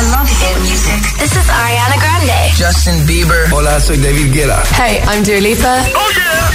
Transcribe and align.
I 0.00 0.02
love 0.12 0.30
hit 0.30 0.56
music. 0.62 0.96
This 1.18 1.32
is 1.32 1.46
Ariana 1.50 2.00
Grande. 2.00 2.54
Justin 2.56 3.06
Bieber. 3.06 3.52
Hola, 3.52 3.78
soy 3.80 3.98
David 3.98 4.32
Guetta. 4.32 4.62
Hey, 4.74 5.02
I'm 5.06 5.22
Dua 5.22 5.40
Lipa. 5.40 5.84
Oh 5.94 6.10
yeah. 6.16 6.48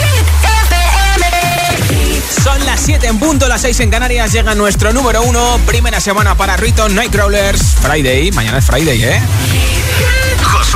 Hit 0.00 0.24
FM. 0.64 2.22
Son 2.42 2.64
las 2.64 2.80
7 2.80 3.06
en 3.06 3.18
punto, 3.18 3.48
las 3.48 3.60
6 3.60 3.80
en 3.80 3.90
Canarias. 3.90 4.32
Llega 4.32 4.54
nuestro 4.54 4.94
número 4.94 5.22
1. 5.24 5.60
Primera 5.66 6.00
semana 6.00 6.36
para 6.36 6.56
Riton 6.56 6.94
Nightcrawlers. 6.94 7.76
Friday. 7.82 8.32
Mañana 8.32 8.58
es 8.58 8.64
Friday, 8.64 9.04
¿eh? 9.04 9.20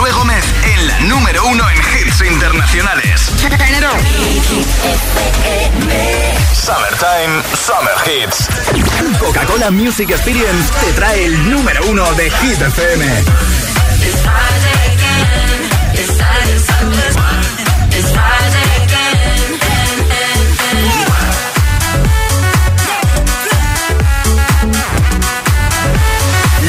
Josué 0.01 0.12
Gómez 0.12 0.45
en 0.62 0.87
la 0.89 1.01
número 1.01 1.45
1 1.45 1.71
en 1.71 1.77
hits 1.77 2.23
internacionales. 2.23 3.33
Summertime, 6.55 7.43
Summer 7.55 7.93
Hits. 8.07 9.19
Coca-Cola 9.19 9.71
Music 9.71 10.09
Experience 10.09 10.73
te 10.80 10.93
trae 10.95 11.27
el 11.27 11.51
número 11.51 11.84
1 11.84 12.15
de 12.15 12.30
Hit 12.30 12.62
FM. 12.62 13.24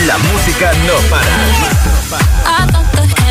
La 0.05 0.17
música 0.17 0.73
no 0.85 0.95
para. 1.09 1.60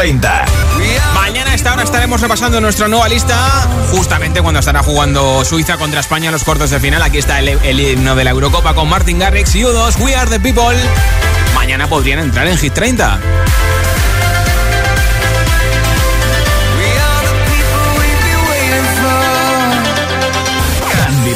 30. 0.00 0.44
Mañana 1.12 1.50
a 1.50 1.54
esta 1.54 1.74
hora 1.74 1.82
estaremos 1.82 2.22
repasando 2.22 2.58
nuestra 2.58 2.88
nueva 2.88 3.06
lista, 3.06 3.36
justamente 3.90 4.40
cuando 4.40 4.60
estará 4.60 4.82
jugando 4.82 5.44
Suiza 5.44 5.76
contra 5.76 6.00
España 6.00 6.28
en 6.28 6.32
los 6.32 6.42
cuartos 6.42 6.70
de 6.70 6.80
final. 6.80 7.02
Aquí 7.02 7.18
está 7.18 7.38
el, 7.38 7.48
el 7.48 7.78
himno 7.78 8.14
de 8.14 8.24
la 8.24 8.30
Eurocopa 8.30 8.72
con 8.72 8.88
Martin 8.88 9.18
Garrix 9.18 9.54
y 9.56 9.60
U2, 9.60 10.00
We 10.00 10.14
Are 10.14 10.30
the 10.30 10.40
People. 10.40 10.74
Mañana 11.54 11.86
podrían 11.86 12.20
entrar 12.20 12.46
en 12.46 12.56
Hit 12.56 12.72
30. 12.72 13.20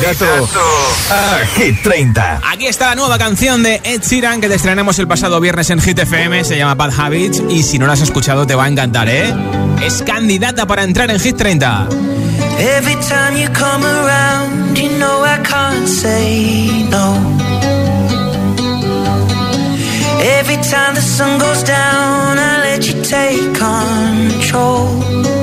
Candidato 0.05 0.49
a 1.11 1.47
Hit 1.57 1.83
30. 1.83 2.43
Aquí 2.53 2.67
está 2.67 2.89
la 2.91 2.95
nueva 2.95 3.17
canción 3.17 3.63
de 3.63 3.81
Ed 3.83 4.03
Sheeran 4.03 4.39
que 4.39 4.49
te 4.49 4.55
estrenamos 4.55 4.99
el 4.99 5.09
pasado 5.09 5.41
viernes 5.41 5.71
en 5.71 5.81
Hit 5.81 5.99
FM. 5.99 6.45
Se 6.45 6.59
llama 6.59 6.75
Bad 6.75 6.93
Habits 7.01 7.43
y 7.49 7.63
si 7.63 7.79
no 7.79 7.87
la 7.87 7.95
has 7.95 8.03
escuchado 8.03 8.47
te 8.47 8.55
va 8.55 8.65
a 8.65 8.69
encantar, 8.69 9.09
¿eh? 9.09 9.33
Es 9.83 10.03
candidata 10.03 10.67
para 10.67 10.85
entrar 10.85 11.11
en 11.11 11.19
Hit 11.19 11.39
30. 11.39 11.89
Every 12.59 12.97
time 12.97 13.41
you 13.41 13.49
come 13.55 13.83
around, 13.83 14.77
you 14.77 14.91
know 14.99 15.25
I 15.25 15.39
can't 15.43 15.89
say 15.89 16.87
no. 16.91 17.17
Every 20.39 20.57
time 20.57 20.97
the 20.97 21.01
sun 21.01 21.39
goes 21.39 21.65
down, 21.65 22.39
I 22.39 22.61
let 22.63 22.87
you 22.87 23.03
take 23.03 23.59
control. 23.59 25.34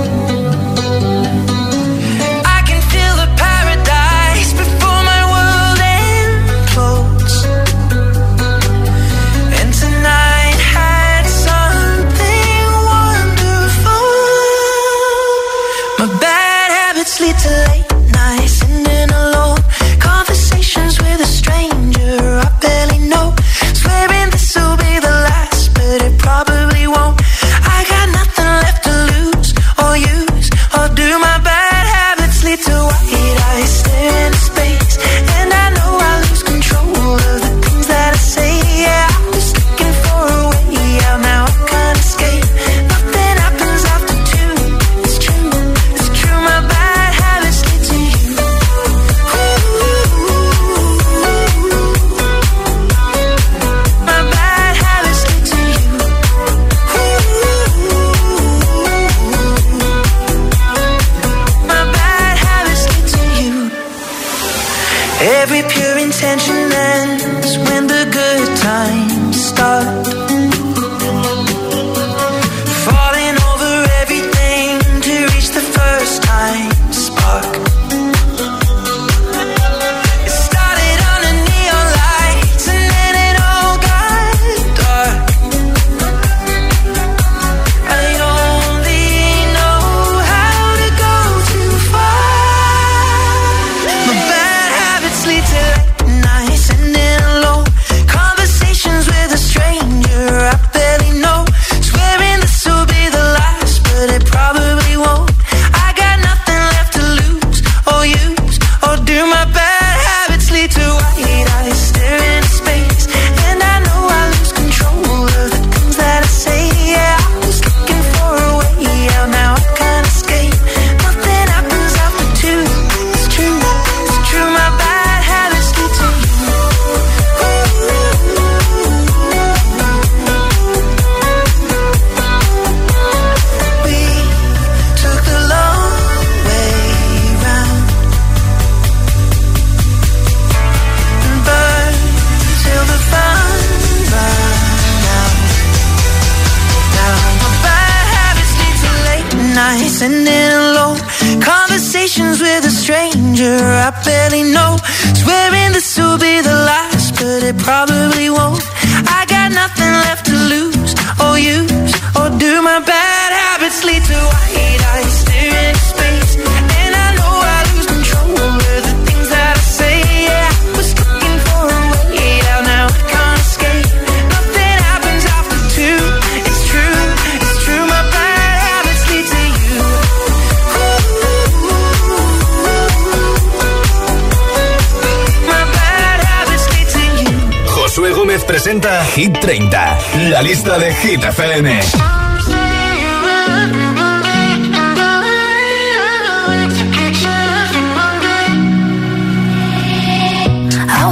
lista 190.52 190.78
de 190.78 190.92
Hit 191.02 191.24
I'll 191.24 191.34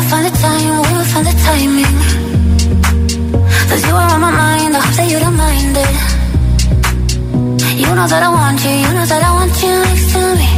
find 0.09 0.25
the 0.25 0.31
time, 0.43 0.75
we'll 0.81 1.07
find 1.11 1.25
the 1.29 1.35
timing. 1.45 1.97
Cause 3.69 3.83
you 3.87 3.93
are 4.01 4.09
on 4.15 4.19
my 4.27 4.31
mind, 4.41 4.71
I 4.75 4.79
hope 4.85 4.95
that 4.99 5.07
you 5.11 5.19
don't 5.23 5.37
mind 5.45 5.75
it. 5.85 5.95
You 7.81 7.91
know 7.97 8.07
that 8.13 8.23
I 8.27 8.29
want 8.39 8.59
you, 8.65 8.73
you 8.83 8.91
know 8.97 9.07
that 9.11 9.21
I 9.29 9.31
want 9.39 9.55
you 9.63 9.73
next 9.87 10.07
to 10.13 10.21
me. 10.39 10.49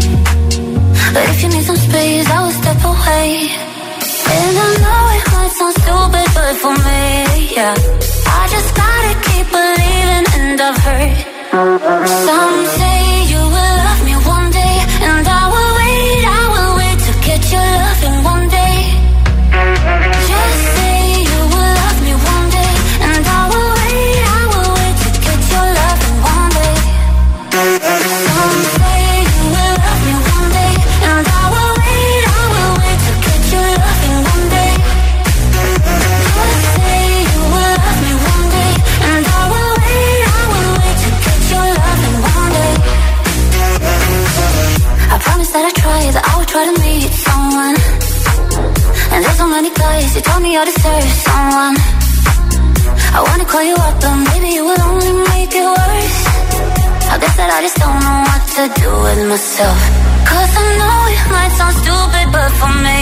But 1.14 1.24
if 1.32 1.38
you 1.44 1.50
need 1.54 1.66
some 1.70 1.82
space, 1.88 2.28
I 2.36 2.38
will 2.44 2.56
step 2.62 2.82
away. 2.92 3.28
And 4.38 4.54
I 4.66 4.70
know 4.84 5.02
it 5.18 5.26
might 5.34 5.52
sound 5.58 5.76
stupid, 5.82 6.28
but 6.36 6.54
for 6.62 6.74
me, 6.86 7.02
yeah 7.58 8.02
end 10.52 10.60
of 10.60 10.76
hurt. 10.84 12.08
Something. 12.08 13.01
You 50.22 50.26
told 50.30 50.44
me 50.44 50.56
I 50.56 50.66
deserve 50.66 51.10
someone. 51.26 51.76
I 53.18 53.20
wanna 53.26 53.46
call 53.52 53.64
you 53.64 53.74
up, 53.74 53.96
but 54.02 54.18
maybe 54.30 54.50
you 54.54 54.64
would 54.68 54.82
only 54.90 55.14
make 55.34 55.50
it 55.62 55.66
worse. 55.66 56.22
I 57.14 57.16
guess 57.22 57.36
that 57.42 57.50
I 57.58 57.60
just 57.66 57.78
don't 57.82 58.00
know 58.06 58.20
what 58.30 58.44
to 58.54 58.64
do 58.82 58.90
with 59.02 59.22
myself. 59.34 59.80
Cause 60.30 60.52
I 60.62 60.68
know 60.80 61.00
it 61.16 61.24
might 61.34 61.54
sound 61.58 61.76
stupid, 61.82 62.28
but 62.38 62.50
for 62.60 62.74
me, 62.86 63.02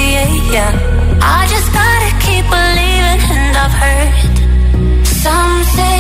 yeah. 0.56 0.72
I 1.20 1.40
just 1.54 1.68
gotta 1.80 2.12
keep 2.24 2.46
believing 2.56 3.20
and 3.36 3.54
I've 3.64 3.76
heard 3.84 4.12
Some 5.24 5.56
say 5.76 5.99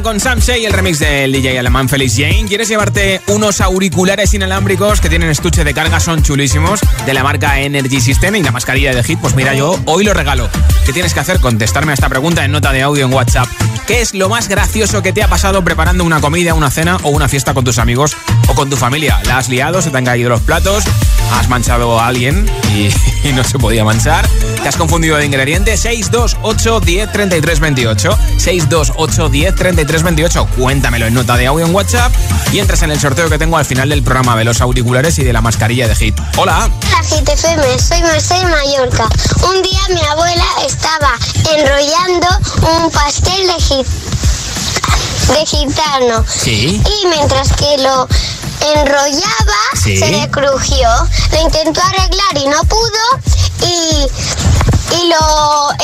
Con 0.00 0.20
Sam 0.20 0.38
y 0.58 0.64
el 0.64 0.72
remix 0.72 1.00
del 1.00 1.32
DJ 1.32 1.58
alemán 1.58 1.86
Felix 1.86 2.14
Jane. 2.16 2.46
¿Quieres 2.48 2.66
llevarte 2.66 3.20
unos 3.26 3.60
auriculares 3.60 4.32
inalámbricos 4.32 5.02
que 5.02 5.10
tienen 5.10 5.28
estuche 5.28 5.64
de 5.64 5.74
carga? 5.74 6.00
Son 6.00 6.22
chulísimos, 6.22 6.80
de 7.04 7.12
la 7.12 7.22
marca 7.22 7.60
Energy 7.60 8.00
System 8.00 8.36
y 8.36 8.42
la 8.42 8.52
mascarilla 8.52 8.94
de 8.94 9.04
Hit. 9.04 9.18
Pues 9.20 9.34
mira, 9.34 9.54
yo 9.54 9.78
hoy 9.84 10.04
lo 10.04 10.14
regalo. 10.14 10.48
¿Qué 10.86 10.94
tienes 10.94 11.12
que 11.12 11.20
hacer? 11.20 11.40
Contestarme 11.40 11.92
a 11.92 11.94
esta 11.94 12.08
pregunta 12.08 12.42
en 12.42 12.52
nota 12.52 12.72
de 12.72 12.80
audio 12.80 13.04
en 13.04 13.12
WhatsApp. 13.12 13.46
¿Qué 13.86 14.00
es 14.00 14.14
lo 14.14 14.30
más 14.30 14.48
gracioso 14.48 15.02
que 15.02 15.12
te 15.12 15.22
ha 15.22 15.28
pasado 15.28 15.62
preparando 15.62 16.04
una 16.04 16.22
comida, 16.22 16.54
una 16.54 16.70
cena 16.70 16.96
o 17.02 17.10
una 17.10 17.28
fiesta 17.28 17.52
con 17.52 17.64
tus 17.64 17.78
amigos 17.78 18.16
o 18.48 18.54
con 18.54 18.70
tu 18.70 18.78
familia? 18.78 19.20
¿La 19.26 19.36
has 19.36 19.50
liado? 19.50 19.82
¿Se 19.82 19.90
te 19.90 19.98
han 19.98 20.06
caído 20.06 20.30
los 20.30 20.40
platos? 20.40 20.84
¿Has 21.34 21.50
manchado 21.50 22.00
a 22.00 22.06
alguien 22.06 22.50
y, 22.74 22.88
y 23.28 23.32
no 23.32 23.44
se 23.44 23.58
podía 23.58 23.84
manchar? 23.84 24.26
¿Te 24.62 24.68
has 24.68 24.76
confundido 24.76 25.16
de 25.16 25.26
ingredientes? 25.26 25.80
628 25.80 26.80
10 26.80 27.10
33 27.12 27.58
28. 27.60 28.18
628 28.38 29.28
10 29.28 29.54
33 29.56 30.02
28. 30.04 30.46
Cuéntamelo 30.56 31.06
en 31.06 31.14
nota 31.14 31.36
de 31.36 31.48
audio 31.48 31.66
en 31.66 31.74
WhatsApp 31.74 32.12
y 32.52 32.60
entras 32.60 32.82
en 32.82 32.92
el 32.92 33.00
sorteo 33.00 33.28
que 33.28 33.38
tengo 33.38 33.56
al 33.56 33.64
final 33.64 33.88
del 33.88 34.02
programa 34.04 34.36
de 34.36 34.44
los 34.44 34.60
auriculares 34.60 35.18
y 35.18 35.24
de 35.24 35.32
la 35.32 35.40
mascarilla 35.40 35.88
de 35.88 35.96
Hit. 35.96 36.14
Hola. 36.36 36.70
Hola 36.86 37.02
GTFM, 37.02 37.78
soy 37.80 38.02
Marcel 38.02 38.46
Mallorca. 38.46 39.08
Un 39.48 39.62
día 39.62 39.80
mi 39.90 40.00
abuela 40.06 40.44
estaba 40.64 41.10
enrollando 41.56 42.28
un 42.84 42.90
pastel 42.92 43.46
de, 43.48 43.54
gi- 43.54 43.84
de 45.34 45.44
gitano. 45.46 46.24
Sí. 46.28 46.80
Y 47.02 47.06
mientras 47.08 47.52
que 47.54 47.78
lo 47.82 48.06
enrollaba, 48.76 49.58
Sí. 49.74 49.96
se 49.96 50.08
le 50.08 50.30
crujió. 50.30 50.88
Lo 51.32 51.40
intentó 51.42 51.80
arreglar 51.82 52.36
y 52.36 52.46
no 52.46 52.62
pudo. 52.64 53.31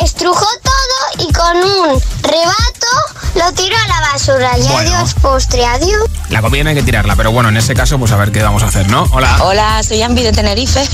Estrujó 0.02 0.46
todo 0.62 1.26
y 1.28 1.32
con 1.32 1.56
un 1.56 2.02
rebato 2.22 2.86
lo 3.34 3.52
tiró 3.52 3.76
a 3.76 3.88
la 3.88 4.00
basura. 4.12 4.56
Y 4.58 4.62
Bueno. 4.62 4.78
adiós 4.96 5.14
postre, 5.14 5.64
adiós. 5.64 6.04
La 6.30 6.40
comida 6.40 6.64
no 6.64 6.70
hay 6.70 6.76
que 6.76 6.82
tirarla, 6.82 7.16
pero 7.16 7.32
bueno, 7.32 7.48
en 7.48 7.56
ese 7.56 7.74
caso, 7.74 7.98
pues 7.98 8.12
a 8.12 8.16
ver 8.16 8.30
qué 8.30 8.42
vamos 8.42 8.62
a 8.62 8.66
hacer, 8.66 8.88
¿no? 8.88 9.06
Hola. 9.12 9.38
Hola, 9.42 9.82
soy 9.82 10.02
Ambi 10.02 10.22
de 10.22 10.32
Tenerife. 10.32 10.86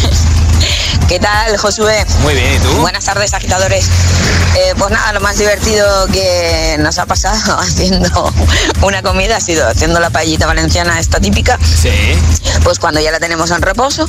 ¿Qué 1.08 1.18
tal, 1.20 1.56
Josué? 1.58 2.06
Muy 2.22 2.32
bien, 2.34 2.54
¿y 2.54 2.58
tú? 2.60 2.70
Buenas 2.80 3.04
tardes, 3.04 3.34
agitadores. 3.34 3.86
Eh, 4.56 4.72
pues 4.78 4.90
nada, 4.90 5.12
lo 5.12 5.20
más 5.20 5.36
divertido 5.36 6.06
que 6.06 6.76
nos 6.78 6.98
ha 6.98 7.04
pasado 7.04 7.58
haciendo 7.60 8.32
una 8.80 9.02
comida 9.02 9.36
ha 9.36 9.40
sido 9.40 9.68
haciendo 9.68 10.00
la 10.00 10.08
paellita 10.10 10.46
valenciana, 10.46 10.98
esta 10.98 11.20
típica. 11.20 11.58
Sí. 11.58 11.90
Pues 12.62 12.78
cuando 12.78 13.00
ya 13.00 13.10
la 13.10 13.20
tenemos 13.20 13.50
en 13.50 13.60
reposo 13.60 14.08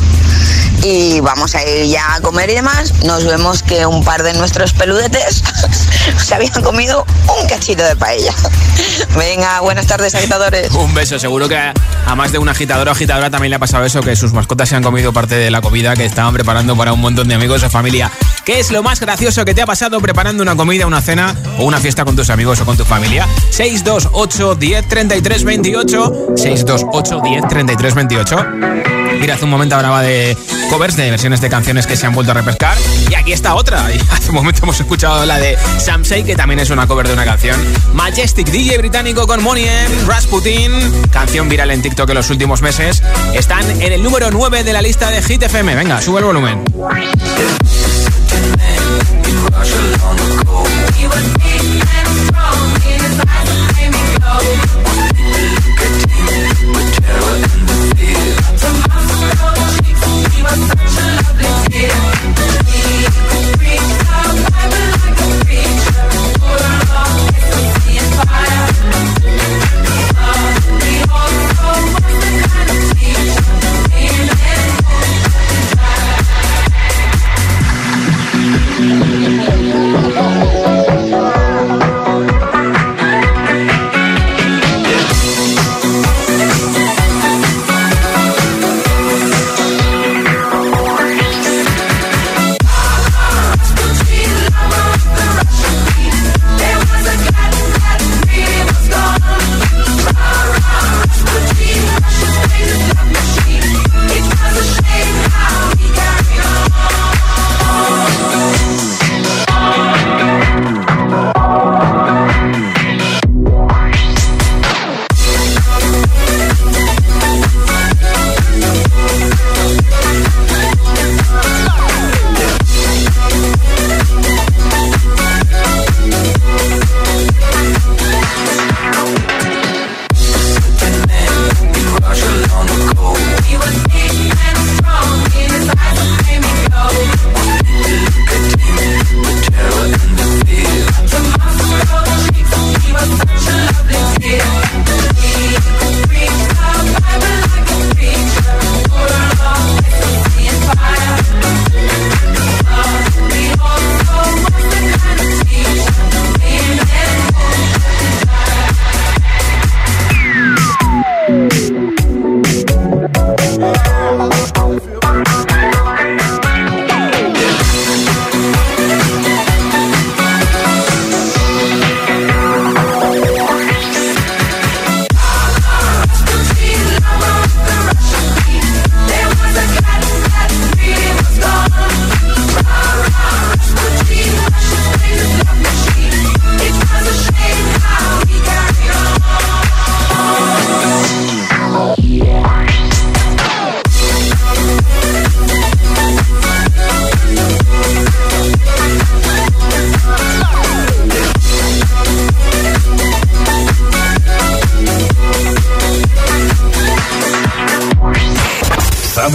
y 0.86 1.20
vamos 1.20 1.56
a 1.56 1.68
ir 1.68 1.88
ya 1.88 2.14
a 2.14 2.22
comer 2.22 2.48
y 2.52 2.54
demás, 2.54 2.94
nos 3.04 3.26
vemos 3.26 3.64
que 3.64 3.88
un 3.88 4.04
par 4.04 4.22
de 4.22 4.34
nuestros 4.36 4.74
peludetes 4.74 5.44
se 6.24 6.36
habían 6.36 6.62
comido 6.62 7.04
un 7.42 7.48
cachito 7.48 7.84
de 7.84 7.96
paella. 7.96 8.34
Venga, 9.18 9.62
buenas 9.62 9.88
tardes, 9.88 10.14
agitadores. 10.14 10.72
Un 10.74 10.94
beso, 10.94 11.18
seguro 11.18 11.50
que 11.50 11.58
a 11.58 12.16
más 12.16 12.32
de 12.32 12.38
un 12.38 12.50
agitador 12.50 12.88
o 12.88 12.92
agitadora 12.92 13.32
también 13.32 13.50
le 13.50 13.56
ha 13.56 13.60
pasado 13.60 13.84
eso, 13.84 14.02
que 14.02 14.16
sus 14.16 14.32
mascotas 14.34 14.70
se 14.70 14.76
han 14.76 14.84
comido 14.84 15.12
parte 15.12 15.34
de 15.36 15.50
la 15.50 15.62
comida 15.62 15.96
que 15.96 16.06
estaban 16.06 16.34
preparando 16.36 16.78
para 16.78 16.94
un 16.94 17.02
montón 17.02 17.28
de 17.28 17.34
amigos 17.34 17.64
o 17.64 17.70
familia. 17.72 18.12
¿Qué 18.46 18.60
es 18.60 18.70
lo 18.70 18.84
más 18.84 19.00
gracioso 19.00 19.44
que 19.44 19.56
te 19.56 19.64
ha 19.64 19.66
pasado 19.66 20.00
preparando 20.00 20.44
una 20.44 20.56
comida, 20.56 20.86
una 20.86 21.02
cena 21.02 21.36
o 21.58 21.66
una 21.66 21.80
fiesta 21.80 22.06
con 22.06 22.16
tus 22.16 22.30
amigos 22.30 22.62
o 22.62 22.66
con 22.66 22.78
tu 22.78 22.86
familia? 22.86 23.28
628 23.50 24.54
10 24.54 24.88
33 24.88 25.44
28 25.44 26.14
628 26.36 27.22
10 27.24 27.48
33 27.48 27.96
28 27.96 28.46
Mira, 29.20 29.34
hace 29.34 29.46
un 29.46 29.50
momento 29.50 29.76
hablaba 29.76 30.04
de 30.04 30.38
covers, 30.70 30.96
de 30.96 31.10
versiones 31.10 31.42
de 31.42 31.50
canciones 31.50 31.88
que 31.88 31.96
se 31.98 32.06
han 32.06 32.14
vuelto 32.14 32.32
a 32.32 32.36
repescar. 32.36 32.78
Y 33.10 33.16
aquí 33.16 33.34
está 33.34 33.56
otra. 33.56 33.84
Y 33.96 34.00
hace 34.12 34.30
un 34.30 34.36
momento 34.36 34.60
hemos 34.64 34.80
escuchado 34.80 35.26
la 35.26 35.40
de 35.40 35.58
Samsei, 35.80 36.24
que 36.24 36.36
también 36.36 36.60
es 36.60 36.70
una 36.70 36.86
cover 36.86 37.08
de 37.08 37.14
una 37.14 37.26
canción. 37.26 37.60
Majestic, 37.94 38.48
DJ 38.52 38.78
británico 38.78 39.26
con 39.26 39.42
Money 39.42 39.66
M, 39.66 40.06
Rasputin, 40.06 40.72
canción 41.12 41.50
viral 41.50 41.72
en 41.72 41.82
TikTok 41.82 42.10
en 42.10 42.16
los 42.16 42.30
últimos 42.30 42.62
meses. 42.62 43.02
Están 43.34 43.64
en 43.82 43.92
el 43.92 44.04
número 44.04 44.30
9 44.30 44.64
de 44.64 44.74
la 44.74 44.84
lista 44.84 45.10
de 45.10 45.24
Hit 45.24 45.42
FM. 45.42 45.74
Venga, 45.76 46.00
sube 46.02 46.20
el 46.20 46.26
volumen. 46.26 46.64
and 48.36 48.60
then 48.60 48.82
you 49.26 49.40
along 49.56 50.18
the 50.18 50.44
go. 50.46 50.58
We 50.96 51.04
would 51.08 51.28
be 51.40 51.75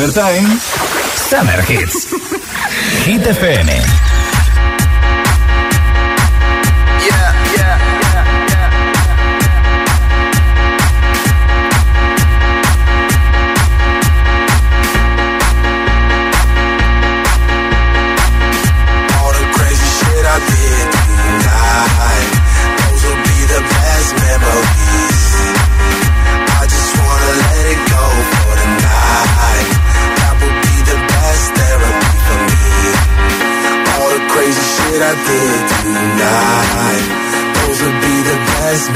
Summertime, 0.01 0.47
Summer 1.15 1.61
Hits. 1.61 2.11
Hit 3.05 3.21
FM. 3.21 4.10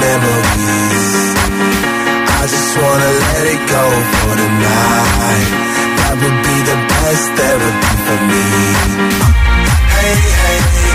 Memories. 0.01 1.11
I 2.41 2.43
just 2.55 2.73
wanna 2.83 3.11
let 3.25 3.45
it 3.55 3.63
go 3.75 3.85
for 4.13 4.33
tonight. 4.43 5.51
That 5.99 6.15
would 6.21 6.39
be 6.49 6.57
the 6.71 6.79
best 6.93 7.27
therapy 7.39 7.95
for 8.07 8.19
me. 8.31 8.45
Hey, 9.95 10.15
hey. 10.43 10.94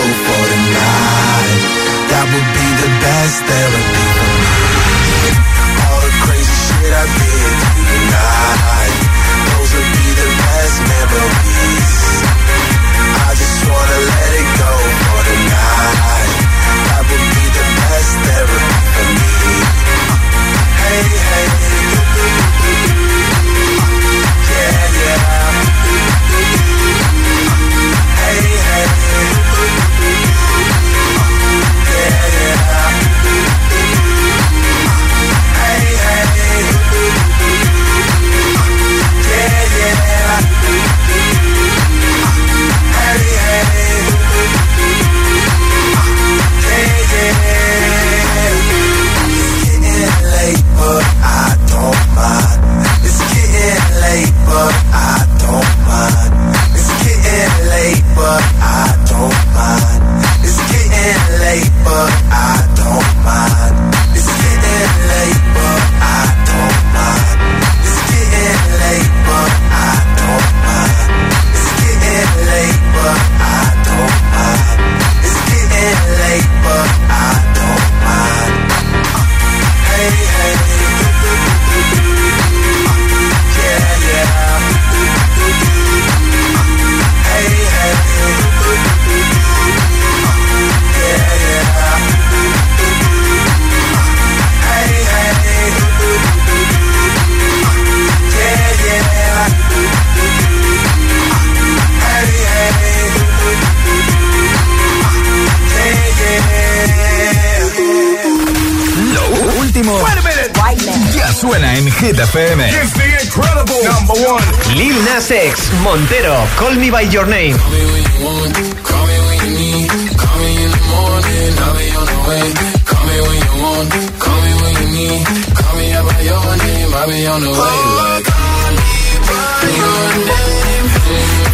incredible. 113.11 113.81
Number 113.83 114.17
one. 114.27 114.43
Lil 114.75 114.97
Nas 115.07 115.29
X, 115.31 115.71
Montero, 115.83 116.37
Call 116.59 116.73
Me 116.75 116.89
By 116.89 117.01
Your 117.07 117.25
Name. 117.27 117.55
Call 117.57 117.71
me 117.71 117.83
when 117.85 118.03
you 118.03 118.17
want, 118.25 118.53
call 118.83 119.05
me 119.07 119.17
when 119.27 119.37
you 119.43 119.51
need, 119.57 119.89
call 120.17 120.37
me 120.41 120.51
in 120.63 120.71
the 120.71 120.81
morning, 120.91 121.51
I'll 121.57 121.75
be 121.77 121.87
on 121.97 122.05
the 122.07 122.19
way. 122.27 122.45
Call 122.87 123.03
me 123.07 123.17
when 123.25 123.37
you 123.43 123.53
want, 123.63 123.89
call 124.19 124.39
me 124.43 124.51
when 124.61 124.73
you 124.81 124.87
need, 124.97 125.25
call 125.57 125.73
me 125.77 125.87
by 126.07 126.19
your 126.27 126.49
name, 126.67 126.91
I'll 126.93 127.07
be 127.07 127.19
on 127.27 127.41
the 127.41 127.51
way. 127.51 127.57
Oh, 127.57 128.21
call 128.27 128.71
me 128.77 128.93
by 129.27 129.61
your 129.81 130.05
name. 130.27 130.85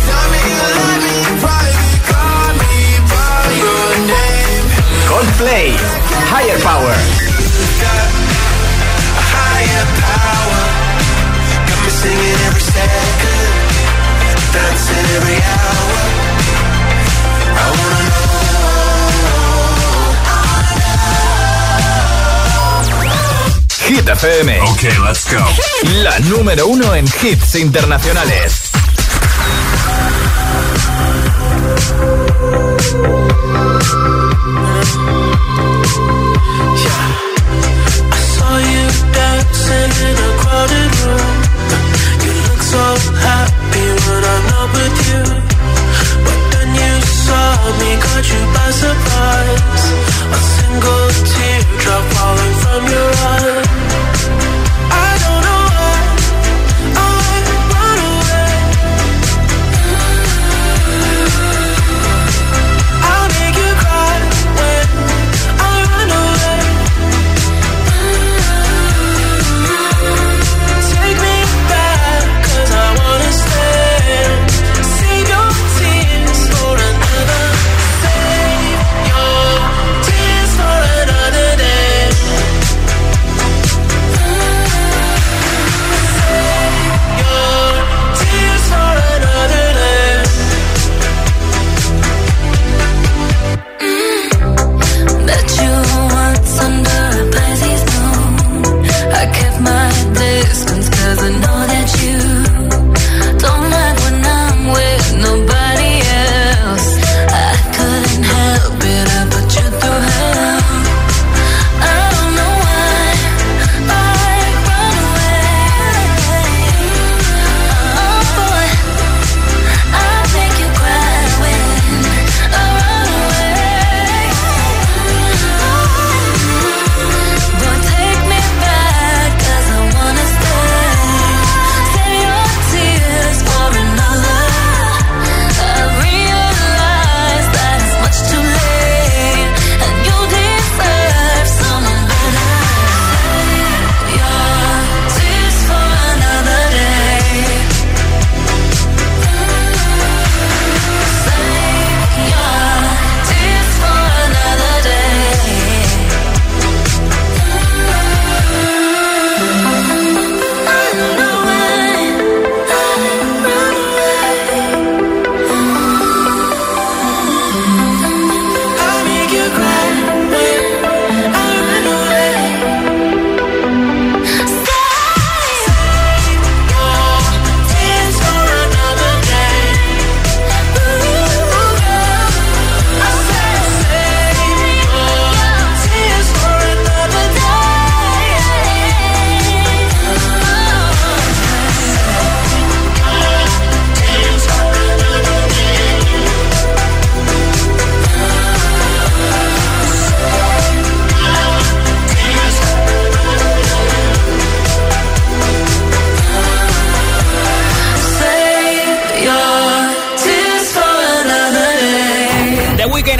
Tell 0.03 0.25
me 0.33 0.39
you 0.43 0.67
love 0.73 0.99
me 1.03 1.15
private, 1.43 1.77
call 2.11 2.51
me 2.61 2.73
by 3.11 3.45
your 3.63 3.87
name. 4.13 4.65
Coldplay, 5.09 5.67
Higher 6.31 6.59
Power. 6.63 6.95
Higher 9.33 9.85
Power. 10.01 10.82
Singing 12.03 12.39
every 12.47 12.59
second, 12.59 13.07
dancing 14.51 15.07
every 15.15 15.39
hour. 15.39 15.99
I 17.47 17.65
wanna 17.79 18.03
Hit 23.87 24.05
FM. 24.09 24.49
Okay, 24.73 24.95
let's 24.99 25.23
go. 25.31 25.43
La 26.03 26.19
número 26.19 26.67
uno 26.67 26.93
en 26.93 27.05
hits 27.05 27.55
internacionales. 27.55 28.63
I 36.85 37.32
you 38.59 38.85
dancing 39.13 39.91
in 40.07 40.15
a 40.27 40.31
crowded 40.41 40.91
room. 41.01 41.33
You 42.25 42.33
look 42.47 42.61
so 42.61 42.85
happy 43.27 43.87
when 44.05 44.21
I'm 44.33 44.45
not 44.53 44.67
with 44.77 44.97
you. 45.09 45.23
But 46.25 46.39
then 46.51 46.69
you 46.81 46.93
saw 47.25 47.49
me, 47.79 47.89
caught 48.03 48.27
you 48.33 48.43
by 48.55 48.69
surprise. 48.83 49.85
A 50.37 50.39
single 50.55 51.07
teardrop 51.31 52.03
falling 52.13 52.55
from 52.63 52.81
your 52.95 53.11
eye. 53.33 53.63
I 54.91 55.11
don't 55.23 55.32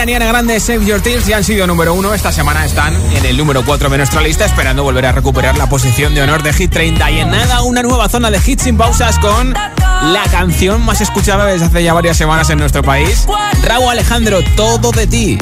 Ariana 0.03 0.25
Grande, 0.25 0.59
Save 0.59 0.85
Your 0.85 0.99
Tears 0.99 1.25
ya 1.27 1.37
han 1.37 1.45
sido 1.45 1.65
número 1.65 1.93
uno. 1.93 2.13
Esta 2.13 2.29
semana 2.33 2.65
están 2.65 2.93
en 3.15 3.25
el 3.25 3.37
número 3.37 3.63
4 3.63 3.89
de 3.89 3.97
nuestra 3.97 4.19
lista, 4.19 4.43
esperando 4.43 4.83
volver 4.83 5.05
a 5.05 5.13
recuperar 5.13 5.57
la 5.57 5.69
posición 5.69 6.13
de 6.13 6.21
honor 6.21 6.43
de 6.43 6.51
Hit 6.51 6.73
30. 6.73 7.09
Y 7.09 7.19
en 7.21 7.31
nada, 7.31 7.61
una 7.61 7.81
nueva 7.81 8.09
zona 8.09 8.29
de 8.29 8.37
hits 8.45 8.63
sin 8.63 8.75
pausas 8.75 9.17
con 9.19 9.53
la 9.53 10.23
canción 10.29 10.83
más 10.83 10.99
escuchada 10.99 11.45
desde 11.45 11.67
hace 11.67 11.83
ya 11.83 11.93
varias 11.93 12.17
semanas 12.17 12.49
en 12.49 12.57
nuestro 12.57 12.83
país. 12.83 13.25
Raúl 13.63 13.91
Alejandro, 13.91 14.39
todo 14.57 14.91
de 14.91 15.07
ti. 15.07 15.37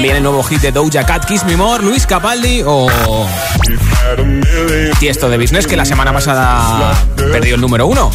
También 0.00 0.16
el 0.16 0.22
nuevo 0.22 0.42
hit 0.44 0.62
de 0.62 0.72
Doja 0.72 1.04
Cat, 1.04 1.26
Kiss 1.26 1.44
Me 1.44 1.58
More, 1.58 1.84
Luis 1.84 2.06
Capaldi 2.06 2.62
o 2.64 2.88
Tiesto 4.98 5.28
de 5.28 5.36
Business, 5.36 5.66
que 5.66 5.76
la 5.76 5.84
semana 5.84 6.10
pasada 6.10 6.94
perdió 7.16 7.56
el 7.56 7.60
número 7.60 7.86
uno. 7.86 8.10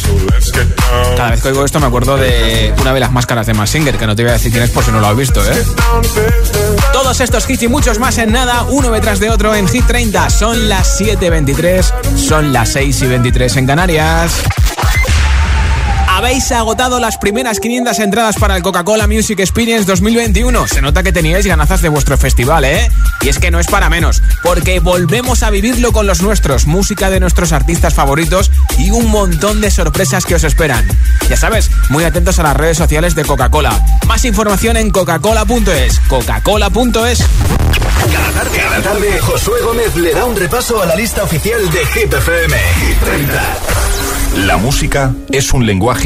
Cada 1.16 1.30
vez 1.30 1.40
que 1.40 1.46
oigo 1.46 1.64
esto 1.64 1.78
me 1.78 1.86
acuerdo 1.86 2.16
de 2.16 2.74
una 2.80 2.92
de 2.92 2.98
las 2.98 3.12
máscaras 3.12 3.46
de 3.46 3.54
Massinger, 3.54 3.96
que 3.96 4.04
no 4.04 4.16
te 4.16 4.24
voy 4.24 4.30
a 4.30 4.32
decir 4.32 4.50
quién 4.50 4.64
es 4.64 4.70
por 4.70 4.82
si 4.82 4.90
no 4.90 4.98
lo 4.98 5.06
has 5.06 5.16
visto, 5.16 5.40
¿eh? 5.48 5.64
Todos 6.92 7.20
estos 7.20 7.48
hits 7.48 7.62
y 7.62 7.68
muchos 7.68 8.00
más 8.00 8.18
en 8.18 8.32
nada, 8.32 8.64
uno 8.64 8.90
detrás 8.90 9.20
de 9.20 9.30
otro 9.30 9.54
en 9.54 9.68
Hit 9.68 9.86
30. 9.86 10.28
Son 10.30 10.68
las 10.68 11.00
7.23, 11.00 12.16
son 12.16 12.52
las 12.52 12.70
6 12.70 13.00
y 13.00 13.06
23 13.06 13.56
en 13.58 13.66
Canarias. 13.68 14.42
Habéis 16.16 16.50
agotado 16.50 16.98
las 16.98 17.18
primeras 17.18 17.60
500 17.60 17.98
entradas 17.98 18.36
para 18.36 18.56
el 18.56 18.62
Coca-Cola 18.62 19.06
Music 19.06 19.38
Experience 19.38 19.84
2021. 19.84 20.66
Se 20.66 20.80
nota 20.80 21.02
que 21.02 21.12
teníais 21.12 21.46
ganazas 21.46 21.82
de 21.82 21.90
vuestro 21.90 22.16
festival, 22.16 22.64
¿eh? 22.64 22.90
Y 23.20 23.28
es 23.28 23.38
que 23.38 23.50
no 23.50 23.60
es 23.60 23.66
para 23.66 23.90
menos, 23.90 24.22
porque 24.42 24.80
volvemos 24.80 25.42
a 25.42 25.50
vivirlo 25.50 25.92
con 25.92 26.06
los 26.06 26.22
nuestros, 26.22 26.66
música 26.66 27.10
de 27.10 27.20
nuestros 27.20 27.52
artistas 27.52 27.92
favoritos 27.92 28.50
y 28.78 28.92
un 28.92 29.10
montón 29.10 29.60
de 29.60 29.70
sorpresas 29.70 30.24
que 30.24 30.36
os 30.36 30.44
esperan. 30.44 30.88
Ya 31.28 31.36
sabes, 31.36 31.70
muy 31.90 32.04
atentos 32.04 32.38
a 32.38 32.44
las 32.44 32.56
redes 32.56 32.78
sociales 32.78 33.14
de 33.14 33.26
Coca-Cola. 33.26 33.78
Más 34.06 34.24
información 34.24 34.78
en 34.78 34.90
coca-cola.es. 34.90 36.00
Coca-Cola.es. 36.08 37.26
Cada 38.10 38.30
tarde, 38.32 38.58
cada 38.58 38.80
tarde, 38.80 39.18
Josué 39.18 39.60
Gómez 39.60 39.94
le 39.96 40.14
da 40.14 40.24
un 40.24 40.34
repaso 40.34 40.80
a 40.80 40.86
la 40.86 40.96
lista 40.96 41.24
oficial 41.24 41.60
de 41.70 41.84
Hit 41.84 42.10
FM. 42.10 42.56
Hit 42.56 43.00
30. 43.00 43.56
La 44.44 44.58
música 44.58 45.14
es 45.30 45.54
un 45.54 45.66
lenguaje 45.66 46.05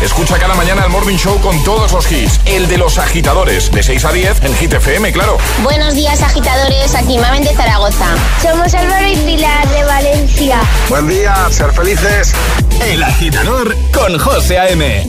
Escucha 0.00 0.38
cada 0.38 0.54
mañana 0.54 0.84
el 0.84 0.90
Morning 0.90 1.16
Show 1.16 1.40
con 1.40 1.62
todos 1.64 1.92
los 1.92 2.10
hits. 2.10 2.40
El 2.46 2.68
de 2.68 2.78
los 2.78 2.98
agitadores, 2.98 3.70
de 3.70 3.82
6 3.82 4.04
a 4.04 4.12
10 4.12 4.44
en 4.44 4.54
Hit 4.56 4.72
FM, 4.74 5.12
claro. 5.12 5.38
Buenos 5.62 5.94
días, 5.94 6.20
agitadores. 6.22 6.94
Aquí 6.94 7.18
Mamen 7.18 7.44
de 7.44 7.54
Zaragoza. 7.54 8.14
Somos 8.42 8.74
Álvaro 8.74 9.06
y 9.06 9.16
Pilar 9.16 9.68
de 9.68 9.84
Valencia. 9.84 10.60
Buen 10.88 11.08
día, 11.08 11.34
ser 11.50 11.72
felices. 11.72 12.34
El 12.82 13.02
agitador 13.02 13.74
con 13.92 14.18
José 14.18 14.58
A.M. 14.58 15.08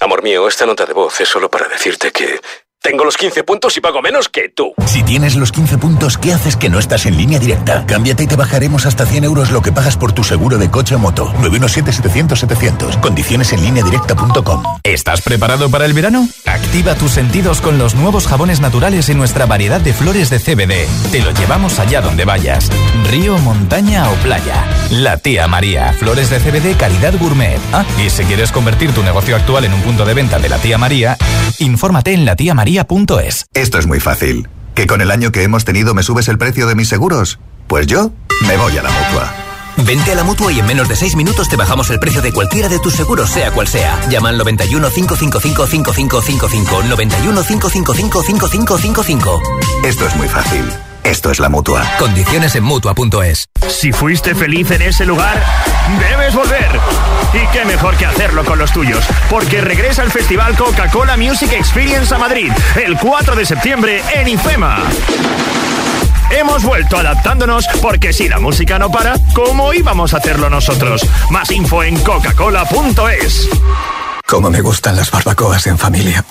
Amor 0.00 0.22
mío, 0.22 0.46
esta 0.48 0.66
nota 0.66 0.84
de 0.84 0.92
voz 0.92 1.18
es 1.20 1.28
solo 1.28 1.48
para 1.48 1.68
decirte 1.68 2.12
que 2.12 2.38
tengo 2.84 3.02
los 3.02 3.16
15 3.16 3.44
puntos 3.44 3.74
y 3.78 3.80
pago 3.80 4.02
menos 4.02 4.28
que 4.28 4.50
tú. 4.50 4.74
Si 4.84 5.02
tienes 5.02 5.36
los 5.36 5.52
15 5.52 5.78
puntos, 5.78 6.18
¿qué 6.18 6.34
haces 6.34 6.54
que 6.54 6.68
no 6.68 6.78
estás 6.78 7.06
en 7.06 7.16
línea 7.16 7.38
directa? 7.38 7.86
Cámbiate 7.86 8.24
y 8.24 8.26
te 8.26 8.36
bajaremos 8.36 8.84
hasta 8.84 9.06
100 9.06 9.24
euros 9.24 9.50
lo 9.50 9.62
que 9.62 9.72
pagas 9.72 9.96
por 9.96 10.12
tu 10.12 10.22
seguro 10.22 10.58
de 10.58 10.70
coche 10.70 10.94
o 10.94 10.98
moto. 10.98 11.32
917-700-700. 11.40 13.00
Condiciones 13.00 13.54
en 13.54 13.62
línea 13.62 13.82
directa.com. 13.82 14.62
¿Estás 14.82 15.22
preparado 15.22 15.70
para 15.70 15.86
el 15.86 15.94
verano? 15.94 16.28
Activa 16.44 16.94
tus 16.94 17.12
sentidos 17.12 17.62
con 17.62 17.78
los 17.78 17.94
nuevos 17.94 18.26
jabones 18.26 18.60
naturales 18.60 19.08
y 19.08 19.14
nuestra 19.14 19.46
variedad 19.46 19.80
de 19.80 19.94
flores 19.94 20.28
de 20.28 20.38
CBD. 20.38 21.10
Te 21.10 21.22
lo 21.22 21.30
llevamos 21.30 21.78
allá 21.78 22.02
donde 22.02 22.26
vayas. 22.26 22.70
Río, 23.10 23.38
montaña 23.38 24.10
o 24.10 24.14
playa. 24.16 24.62
La 24.90 25.16
tía 25.16 25.48
María. 25.48 25.94
Flores 25.94 26.28
de 26.28 26.38
CBD 26.38 26.76
calidad 26.76 27.14
gourmet. 27.18 27.58
Ah, 27.72 27.86
y 28.04 28.10
si 28.10 28.24
quieres 28.24 28.52
convertir 28.52 28.92
tu 28.92 29.02
negocio 29.02 29.36
actual 29.36 29.64
en 29.64 29.72
un 29.72 29.80
punto 29.80 30.04
de 30.04 30.12
venta 30.12 30.38
de 30.38 30.50
la 30.50 30.58
tía 30.58 30.76
María, 30.76 31.16
infórmate 31.58 32.12
en 32.12 32.26
la 32.26 32.36
tía 32.36 32.52
María 32.52 32.73
esto 33.54 33.78
es 33.78 33.86
muy 33.86 34.00
fácil. 34.00 34.48
¿Que 34.74 34.86
con 34.86 35.00
el 35.00 35.10
año 35.10 35.30
que 35.30 35.42
hemos 35.42 35.64
tenido 35.64 35.94
me 35.94 36.02
subes 36.02 36.28
el 36.28 36.38
precio 36.38 36.66
de 36.66 36.74
mis 36.74 36.88
seguros? 36.88 37.38
Pues 37.68 37.86
yo 37.86 38.12
me 38.46 38.56
voy 38.56 38.76
a 38.76 38.82
la 38.82 38.90
mutua. 38.90 39.34
Vente 39.78 40.12
a 40.12 40.14
la 40.14 40.24
mutua 40.24 40.52
y 40.52 40.60
en 40.60 40.66
menos 40.66 40.88
de 40.88 40.96
6 40.96 41.16
minutos 41.16 41.48
te 41.48 41.56
bajamos 41.56 41.90
el 41.90 41.98
precio 41.98 42.22
de 42.22 42.32
cualquiera 42.32 42.68
de 42.68 42.78
tus 42.78 42.94
seguros, 42.94 43.30
sea 43.30 43.50
cual 43.52 43.68
sea. 43.68 44.00
Llama 44.08 44.30
al 44.30 44.38
91 44.38 44.90
555 44.90 45.66
5555. 45.66 46.82
91 46.84 47.42
555 47.42 48.22
5555. 48.22 49.42
Esto 49.84 50.06
es 50.06 50.16
muy 50.16 50.28
fácil. 50.28 50.64
Esto 51.04 51.30
es 51.30 51.38
la 51.38 51.50
mutua. 51.50 51.84
Condiciones 51.98 52.54
en 52.56 52.64
mutua.es. 52.64 53.46
Si 53.68 53.92
fuiste 53.92 54.34
feliz 54.34 54.70
en 54.70 54.82
ese 54.82 55.04
lugar, 55.04 55.42
debes 55.98 56.34
volver. 56.34 56.80
Y 57.34 57.46
qué 57.52 57.64
mejor 57.66 57.96
que 57.96 58.06
hacerlo 58.06 58.44
con 58.44 58.58
los 58.58 58.72
tuyos, 58.72 59.04
porque 59.28 59.60
regresa 59.60 60.02
el 60.02 60.10
Festival 60.10 60.56
Coca-Cola 60.56 61.16
Music 61.16 61.52
Experience 61.52 62.14
a 62.14 62.18
Madrid 62.18 62.50
el 62.82 62.98
4 62.98 63.36
de 63.36 63.44
septiembre 63.44 64.02
en 64.14 64.28
IFEMA. 64.28 64.78
Hemos 66.30 66.64
vuelto 66.64 66.96
adaptándonos 66.96 67.66
porque 67.82 68.12
si 68.12 68.28
la 68.28 68.40
música 68.40 68.78
no 68.78 68.90
para, 68.90 69.14
¿cómo 69.34 69.74
íbamos 69.74 70.14
a 70.14 70.16
hacerlo 70.16 70.48
nosotros? 70.48 71.06
Más 71.30 71.50
info 71.50 71.82
en 71.82 71.98
coca-cola.es. 71.98 73.48
Como 74.26 74.48
me 74.48 74.62
gustan 74.62 74.96
las 74.96 75.10
barbacoas 75.10 75.66
en 75.66 75.76
familia. 75.76 76.24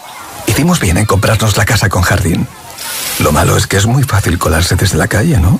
Hicimos 0.48 0.80
bien 0.80 0.98
en 0.98 1.06
comprarnos 1.06 1.56
la 1.58 1.66
casa 1.66 1.90
con 1.90 2.02
jardín. 2.02 2.48
Lo 3.20 3.32
malo 3.32 3.58
es 3.58 3.68
que 3.68 3.78
es 3.78 3.86
muy 3.86 4.04
fácil 4.04 4.38
colarse 4.38 4.76
desde 4.76 4.98
la 4.98 5.08
calle, 5.08 5.40
¿no? 5.40 5.60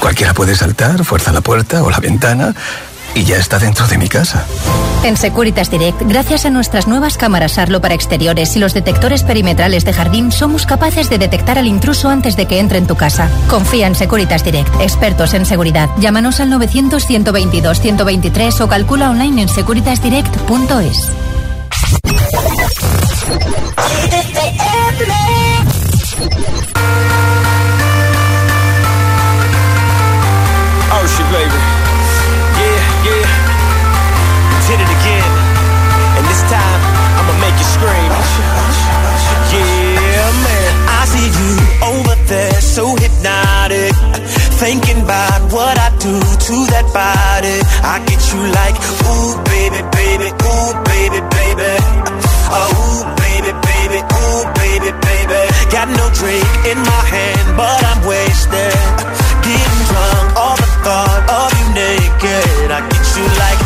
Cualquiera 0.00 0.34
puede 0.34 0.54
saltar, 0.54 1.04
fuerza 1.04 1.32
la 1.32 1.40
puerta 1.40 1.82
o 1.82 1.90
la 1.90 2.00
ventana 2.00 2.54
y 3.16 3.24
ya 3.24 3.38
está 3.38 3.58
dentro 3.58 3.86
de 3.86 3.96
mi 3.96 4.08
casa. 4.08 4.44
En 5.02 5.16
Securitas 5.16 5.70
Direct, 5.70 6.02
gracias 6.02 6.44
a 6.44 6.50
nuestras 6.50 6.86
nuevas 6.86 7.16
cámaras 7.16 7.56
Arlo 7.58 7.80
para 7.80 7.94
exteriores 7.94 8.54
y 8.56 8.58
los 8.58 8.74
detectores 8.74 9.22
perimetrales 9.22 9.86
de 9.86 9.94
jardín, 9.94 10.32
somos 10.32 10.66
capaces 10.66 11.08
de 11.08 11.16
detectar 11.16 11.58
al 11.58 11.66
intruso 11.66 12.10
antes 12.10 12.36
de 12.36 12.46
que 12.46 12.58
entre 12.58 12.76
en 12.78 12.86
tu 12.86 12.94
casa. 12.94 13.30
Confía 13.48 13.86
en 13.86 13.94
Securitas 13.94 14.44
Direct, 14.44 14.68
expertos 14.80 15.32
en 15.32 15.46
seguridad. 15.46 15.88
Llámanos 15.98 16.40
al 16.40 16.52
900-122-123 16.52 18.60
o 18.60 18.68
calcula 18.68 19.08
online 19.10 19.42
en 19.42 19.48
securitasdirect.es. 19.48 21.10
Oh 26.18 26.24
baby. 31.28 31.60
Yeah, 32.56 32.80
yeah. 33.04 33.28
Did 34.64 34.80
it 34.80 34.88
again. 34.96 35.32
And 36.16 36.24
this 36.24 36.40
time, 36.48 36.80
I'ma 37.20 37.36
make 37.44 37.52
you 37.60 37.68
scream. 37.68 38.08
Yeah, 39.52 40.32
man. 40.40 40.72
I 40.88 41.04
see 41.04 41.28
you 41.28 41.52
over 41.84 42.16
there, 42.24 42.60
so 42.64 42.96
hypnotic. 42.96 43.92
Thinking 44.56 45.02
about 45.02 45.52
what 45.52 45.76
I 45.76 45.92
do 46.00 46.16
to 46.16 46.56
that 46.72 46.88
body. 46.96 47.60
I 47.84 48.00
get 48.08 48.20
you 48.32 48.40
like, 48.56 48.72
Got 55.86 55.98
no 55.98 56.10
drink 56.18 56.66
in 56.66 56.78
my 56.82 57.02
hand, 57.06 57.56
but 57.56 57.78
I'm 57.86 58.02
wasted. 58.02 58.74
Getting 59.46 59.82
drunk, 59.86 60.34
all 60.34 60.56
the 60.56 60.66
thought 60.82 61.22
of 61.30 61.50
you 61.54 61.66
naked. 61.78 62.74
I 62.74 62.82
get 62.90 63.06
you 63.14 63.26
like, 63.38 63.65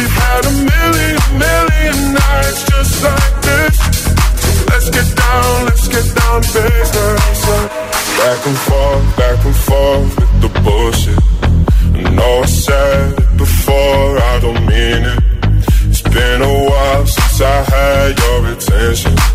We've 0.00 0.08
had 0.08 0.46
a 0.46 0.54
million, 0.72 1.20
million 1.36 2.14
nights 2.14 2.64
just 2.72 3.04
like 3.04 3.34
this. 3.44 3.76
Let's 4.70 4.88
get 4.88 5.08
down, 5.14 5.66
let's 5.66 5.88
get 5.88 6.06
down 6.16 6.40
business. 6.40 7.40
Uh. 7.44 7.68
Back 8.16 8.46
and 8.46 8.58
forth, 8.66 9.16
back 9.18 9.44
and 9.44 9.56
forth 9.68 10.16
with 10.18 10.34
the 10.40 10.60
bullshit. 10.64 11.22
I 12.06 12.10
know 12.14 12.40
I 12.40 12.46
said 12.46 13.18
it 13.18 13.36
before, 13.36 14.18
I 14.32 14.38
don't 14.40 14.64
mean 14.64 15.04
it. 15.12 15.22
It's 15.90 16.00
been 16.00 16.40
a 16.40 16.54
while 16.70 17.06
since 17.06 17.42
I 17.42 17.62
had 17.74 18.18
your 18.18 18.52
attention. 18.54 19.29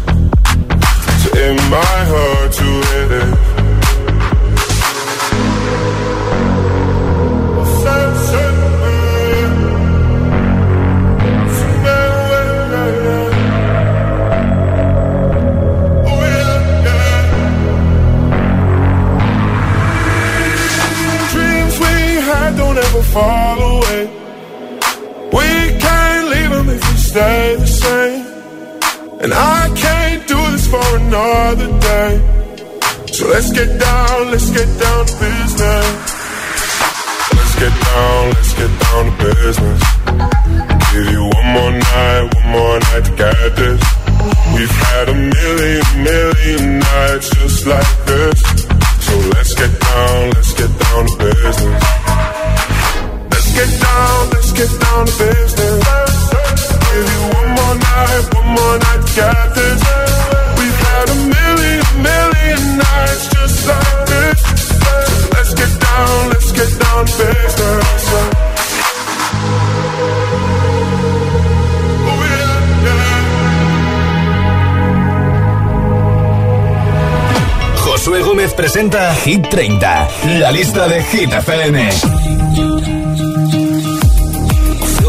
Presenta 78.56 79.13
Hit 79.13 79.50
30, 79.50 80.08
la 80.39 80.52
lista 80.52 80.88
de 80.88 81.04
Hit 81.04 81.32
FM. 81.32 81.76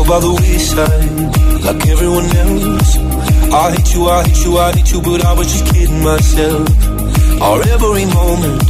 by 0.06 0.20
the 0.20 0.30
wayside, 0.30 1.64
like 1.66 1.88
everyone 1.88 2.26
else. 2.26 2.96
I 3.52 3.72
hate 3.74 3.94
you, 3.94 4.06
I 4.08 4.22
hate 4.22 4.44
you, 4.44 4.58
I 4.58 4.72
hate 4.72 4.92
you, 4.92 5.02
but 5.02 5.24
I 5.24 5.32
was 5.32 5.50
just 5.50 5.66
kidding 5.74 6.02
myself. 6.02 6.68
Our 7.42 7.60
every 7.74 8.06
moment, 8.06 8.62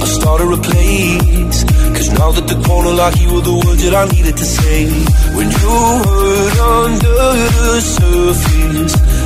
I 0.00 0.06
started 0.06 0.48
a 0.48 0.56
place. 0.56 1.64
Cause 1.92 2.10
now 2.18 2.30
that 2.32 2.48
the 2.48 2.56
corner 2.66 2.92
like 2.92 3.20
you 3.20 3.34
were 3.34 3.44
the 3.44 3.52
words 3.52 3.82
that 3.84 3.94
I 3.94 4.04
needed 4.14 4.36
to 4.36 4.44
say. 4.44 4.88
When 5.36 5.48
you 5.60 5.76
hurt 6.08 6.58
under 6.80 7.20
the 7.52 7.80
surface, 7.96 8.94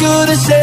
Good 0.00 0.30
as 0.30 0.46
same 0.46 0.59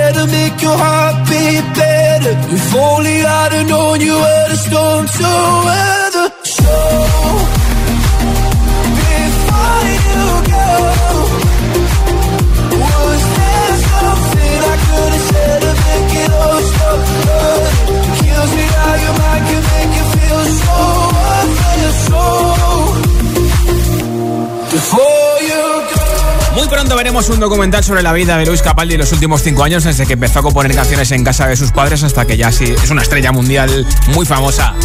Un 27.18 27.39
documental 27.39 27.84
sobre 27.84 28.03
la 28.03 28.13
vida 28.13 28.38
de 28.38 28.45
Luis 28.45 28.61
Capaldi 28.61 28.93
en 28.93 28.99
los 28.99 29.11
últimos 29.11 29.41
cinco 29.41 29.63
años, 29.63 29.84
desde 29.84 30.05
que 30.05 30.13
empezó 30.13 30.38
a 30.38 30.43
componer 30.43 30.76
canciones 30.76 31.11
en 31.11 31.24
casa 31.24 31.47
de 31.47 31.57
sus 31.57 31.72
padres 31.72 32.03
hasta 32.03 32.26
que 32.26 32.38
ya 32.38 32.51
sí 32.51 32.65
es 32.65 32.91
una 32.91 33.01
estrella 33.01 33.32
mundial 33.32 33.88
muy 34.13 34.24
famosa. 34.24 34.76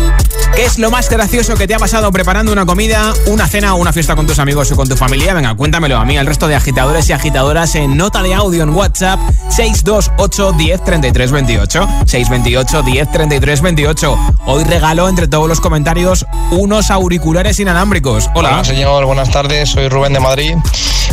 ¿Qué 0.57 0.65
es 0.65 0.79
lo 0.79 0.91
más 0.91 1.11
gracioso 1.11 1.55
que 1.57 1.69
te 1.69 1.75
ha 1.75 1.79
pasado 1.79 2.11
preparando 2.11 2.51
una 2.51 2.65
comida, 2.65 3.13
una 3.27 3.47
cena 3.47 3.75
o 3.75 3.77
una 3.77 3.93
fiesta 3.93 4.17
con 4.17 4.27
tus 4.27 4.39
amigos 4.39 4.73
o 4.73 4.77
con 4.77 4.89
tu 4.89 4.97
familia? 4.97 5.35
Venga, 5.35 5.55
cuéntamelo 5.55 5.99
a 5.99 6.07
mí, 6.07 6.17
al 6.17 6.27
resto 6.27 6.49
de 6.49 6.55
agitadores 6.55 7.07
y 7.11 7.13
agitadoras 7.13 7.75
en 7.75 7.99
nota 7.99 8.23
de 8.23 8.33
audio 8.33 8.63
en 8.63 8.71
WhatsApp 8.71 9.21
628 9.51 10.53
10 10.53 10.85
33 10.85 11.33
28. 11.33 11.89
628 12.07 12.83
10 12.83 13.11
33 13.13 13.61
28. 13.61 14.19
Hoy 14.47 14.65
regalo 14.65 15.07
entre 15.07 15.29
todos 15.29 15.49
los 15.49 15.61
comentarios 15.61 16.27
unos 16.51 16.91
auriculares 16.91 17.61
inalámbricos. 17.61 18.31
Hola. 18.35 18.55
Hola, 18.55 18.65
señor, 18.65 19.05
buenas 19.05 19.31
tardes. 19.31 19.69
Soy 19.69 19.89
Rubén 19.89 20.15
de 20.15 20.21
Madrid. 20.21 20.55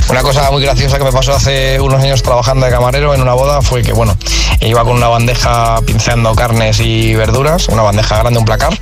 Una 0.08 0.22
cosa 0.22 0.50
muy 0.52 0.62
graciosa 0.62 0.98
que 0.98 1.04
me 1.04 1.12
pasó 1.12 1.34
hace 1.34 1.80
unos 1.80 2.02
años 2.02 2.24
trabajando 2.24 2.66
de 2.66 2.72
camarero 2.72 3.14
en 3.14 3.22
una 3.22 3.34
boda 3.34 3.62
fue 3.62 3.82
que, 3.82 3.94
bueno, 3.94 4.16
iba 4.62 4.84
con 4.84 4.94
una 4.94 5.08
bandeja 5.08 5.82
pinceando 5.86 6.34
carnes 6.36 6.80
y 6.80 7.16
verduras, 7.16 7.68
una 7.70 7.84
bandeja 7.84 8.18
grande, 8.20 8.40
un 8.40 8.46
placar, 8.46 8.78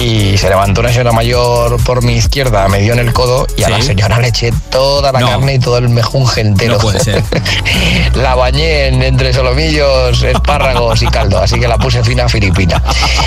y 0.00 0.36
se 0.36 0.48
levantó 0.48 0.80
una 0.80 0.90
señora 0.90 1.12
mayor 1.12 1.82
por 1.84 2.02
mi 2.02 2.16
izquierda, 2.16 2.68
me 2.68 2.80
dio 2.80 2.92
en 2.92 2.98
el 2.98 3.12
codo 3.12 3.46
y 3.56 3.62
a 3.62 3.68
la 3.70 3.80
señora 3.80 4.18
le 4.18 4.28
eché 4.28 4.52
toda 4.70 5.12
la 5.12 5.20
No. 5.20 5.28
carne 5.28 5.54
y 5.54 5.58
todo 5.58 5.78
el 5.78 5.88
mejunje 5.88 6.40
entero. 6.42 6.74
No 6.74 6.78
puede 6.80 7.00
ser. 7.00 7.22
la 8.14 8.34
bañé 8.34 8.88
en- 8.88 9.02
entre 9.02 9.32
solomillos, 9.32 10.22
espárragos 10.22 11.00
y 11.02 11.06
caldo, 11.06 11.38
así 11.38 11.58
que 11.58 11.68
la 11.68 11.78
puse 11.78 12.02
fina 12.04 12.28
filipina. 12.28 12.82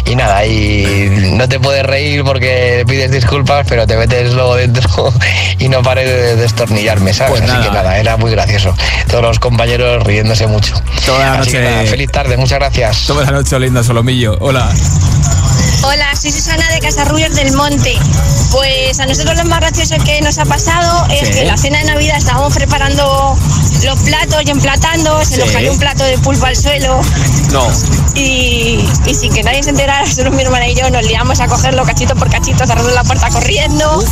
Y 0.05 0.15
nada, 0.15 0.45
y 0.45 1.31
no 1.33 1.47
te 1.49 1.59
puedes 1.59 1.83
reír 1.85 2.23
porque 2.23 2.83
pides 2.87 3.11
disculpas, 3.11 3.65
pero 3.67 3.87
te 3.87 3.95
metes 3.97 4.33
luego 4.33 4.55
dentro 4.55 5.13
y 5.57 5.69
no 5.69 5.81
pares 5.81 6.05
de 6.07 6.35
destornillarme, 6.35 7.13
¿sabes? 7.13 7.39
Pues 7.39 7.49
así 7.49 7.63
que 7.67 7.73
nada, 7.73 7.97
era 7.97 8.17
muy 8.17 8.31
gracioso. 8.31 8.75
Todos 9.07 9.23
los 9.23 9.39
compañeros 9.39 10.03
riéndose 10.03 10.45
mucho. 10.47 10.73
Toda 11.05 11.19
la 11.19 11.39
Así 11.39 11.51
que 11.51 11.61
noche- 11.61 11.71
nada, 11.71 11.85
feliz 11.85 12.11
tarde, 12.11 12.37
muchas 12.37 12.59
gracias. 12.59 13.05
Toda 13.07 13.23
la 13.25 13.31
noche 13.31 13.57
linda 13.59 13.83
Solomillo. 13.83 14.37
Hola. 14.41 14.69
Hola, 15.83 16.15
soy 16.15 16.31
Susana 16.31 16.56
de 16.65 16.79
Casarrubios 16.79 17.35
del 17.35 17.53
Monte. 17.53 17.97
Pues 18.51 18.99
a 18.99 19.05
nosotros 19.05 19.37
lo 19.37 19.45
más 19.45 19.59
gracioso 19.59 19.95
que 20.03 20.21
nos 20.21 20.37
ha 20.37 20.45
pasado 20.45 21.05
es 21.11 21.27
Sí. 21.27 21.33
que 21.33 21.45
la 21.45 21.57
cena 21.57 21.79
de 21.79 21.85
Navidad 21.85 22.17
estábamos 22.17 22.53
preparando 22.53 23.37
los 23.83 23.99
platos 24.01 24.41
y 24.45 24.49
emplatando, 24.49 25.23
se 25.23 25.37
nos 25.37 25.51
cayó 25.51 25.71
un 25.71 25.77
plato 25.79 26.03
de 26.03 26.17
pulpo 26.19 26.45
al 26.45 26.55
suelo 26.55 26.99
No. 27.51 27.67
y, 28.15 28.79
y 29.05 29.13
sin 29.13 29.33
que 29.33 29.43
nadie 29.43 29.61
se 29.63 29.69
enterara, 29.71 30.05
solo 30.05 30.31
mi 30.31 30.41
hermana 30.43 30.67
y 30.67 30.75
yo 30.75 30.89
nos 30.89 31.05
liamos 31.05 31.39
a 31.39 31.47
cogerlo 31.47 31.83
cachito 31.85 32.15
por 32.15 32.29
cachito, 32.29 32.65
cerrando 32.65 32.89
la 32.91 33.03
puerta 33.03 33.29
corriendo. 33.29 34.03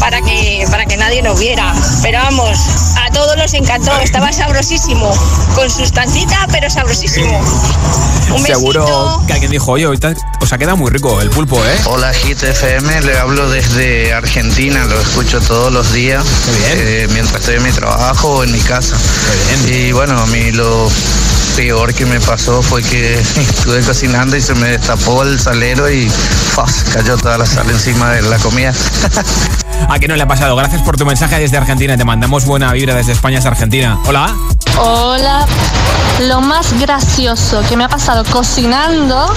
Para 0.00 0.20
que, 0.20 0.66
para 0.70 0.86
que 0.86 0.96
nadie 0.96 1.22
nos 1.22 1.38
viera. 1.38 1.74
Pero 2.02 2.18
vamos, 2.18 2.58
a 2.96 3.10
todos 3.12 3.36
nos 3.36 3.52
encantó, 3.54 3.96
estaba 3.98 4.32
sabrosísimo. 4.32 5.10
Con 5.54 5.70
sustancita, 5.70 6.46
pero 6.50 6.70
sabrosísimo. 6.70 7.40
Un 8.28 8.42
besito. 8.42 8.58
Seguro 8.58 9.22
que 9.26 9.32
alguien 9.32 9.50
dijo, 9.52 9.72
oye, 9.72 9.84
ahorita 9.84 10.14
os 10.40 10.52
ha 10.52 10.58
quedado 10.58 10.76
muy 10.76 10.90
rico 10.90 11.20
el 11.20 11.30
pulpo, 11.30 11.64
¿eh? 11.64 11.78
Hola 11.86 12.12
Hit 12.12 12.42
FM, 12.42 13.02
le 13.02 13.18
hablo 13.18 13.48
desde 13.48 14.12
Argentina, 14.12 14.84
lo 14.84 15.00
escucho 15.00 15.40
todos 15.40 15.72
los 15.72 15.92
días 15.92 16.24
eh, 16.72 17.06
mientras 17.12 17.40
estoy 17.40 17.56
en 17.56 17.62
mi 17.62 17.70
trabajo 17.70 18.28
o 18.28 18.44
en 18.44 18.52
mi 18.52 18.60
casa. 18.60 18.96
Y 19.68 19.92
bueno, 19.92 20.18
a 20.18 20.26
mí 20.26 20.50
lo 20.50 20.90
peor 21.56 21.94
que 21.94 22.04
me 22.04 22.20
pasó 22.20 22.62
fue 22.62 22.82
que 22.82 23.18
estuve 23.36 23.82
cocinando 23.82 24.36
y 24.36 24.42
se 24.42 24.54
me 24.54 24.68
destapó 24.68 25.22
el 25.22 25.40
salero 25.40 25.90
y 25.90 26.10
cayó 26.92 27.16
toda 27.16 27.38
la 27.38 27.46
sal 27.46 27.68
encima 27.70 28.12
de 28.12 28.22
la 28.22 28.38
comida. 28.38 28.74
¿A 29.88 29.98
qué 29.98 30.06
no 30.06 30.16
le 30.16 30.22
ha 30.22 30.28
pasado? 30.28 30.54
Gracias 30.54 30.82
por 30.82 30.98
tu 30.98 31.06
mensaje 31.06 31.38
desde 31.38 31.56
Argentina. 31.56 31.96
Te 31.96 32.04
mandamos 32.04 32.44
buena 32.44 32.72
vibra 32.72 32.94
desde 32.94 33.12
España 33.12 33.38
hasta 33.38 33.50
Argentina. 33.50 33.98
Hola. 34.04 34.34
Hola, 34.78 35.46
lo 36.28 36.42
más 36.42 36.78
gracioso 36.78 37.62
que 37.68 37.76
me 37.76 37.84
ha 37.84 37.88
pasado 37.88 38.24
cocinando 38.24 39.32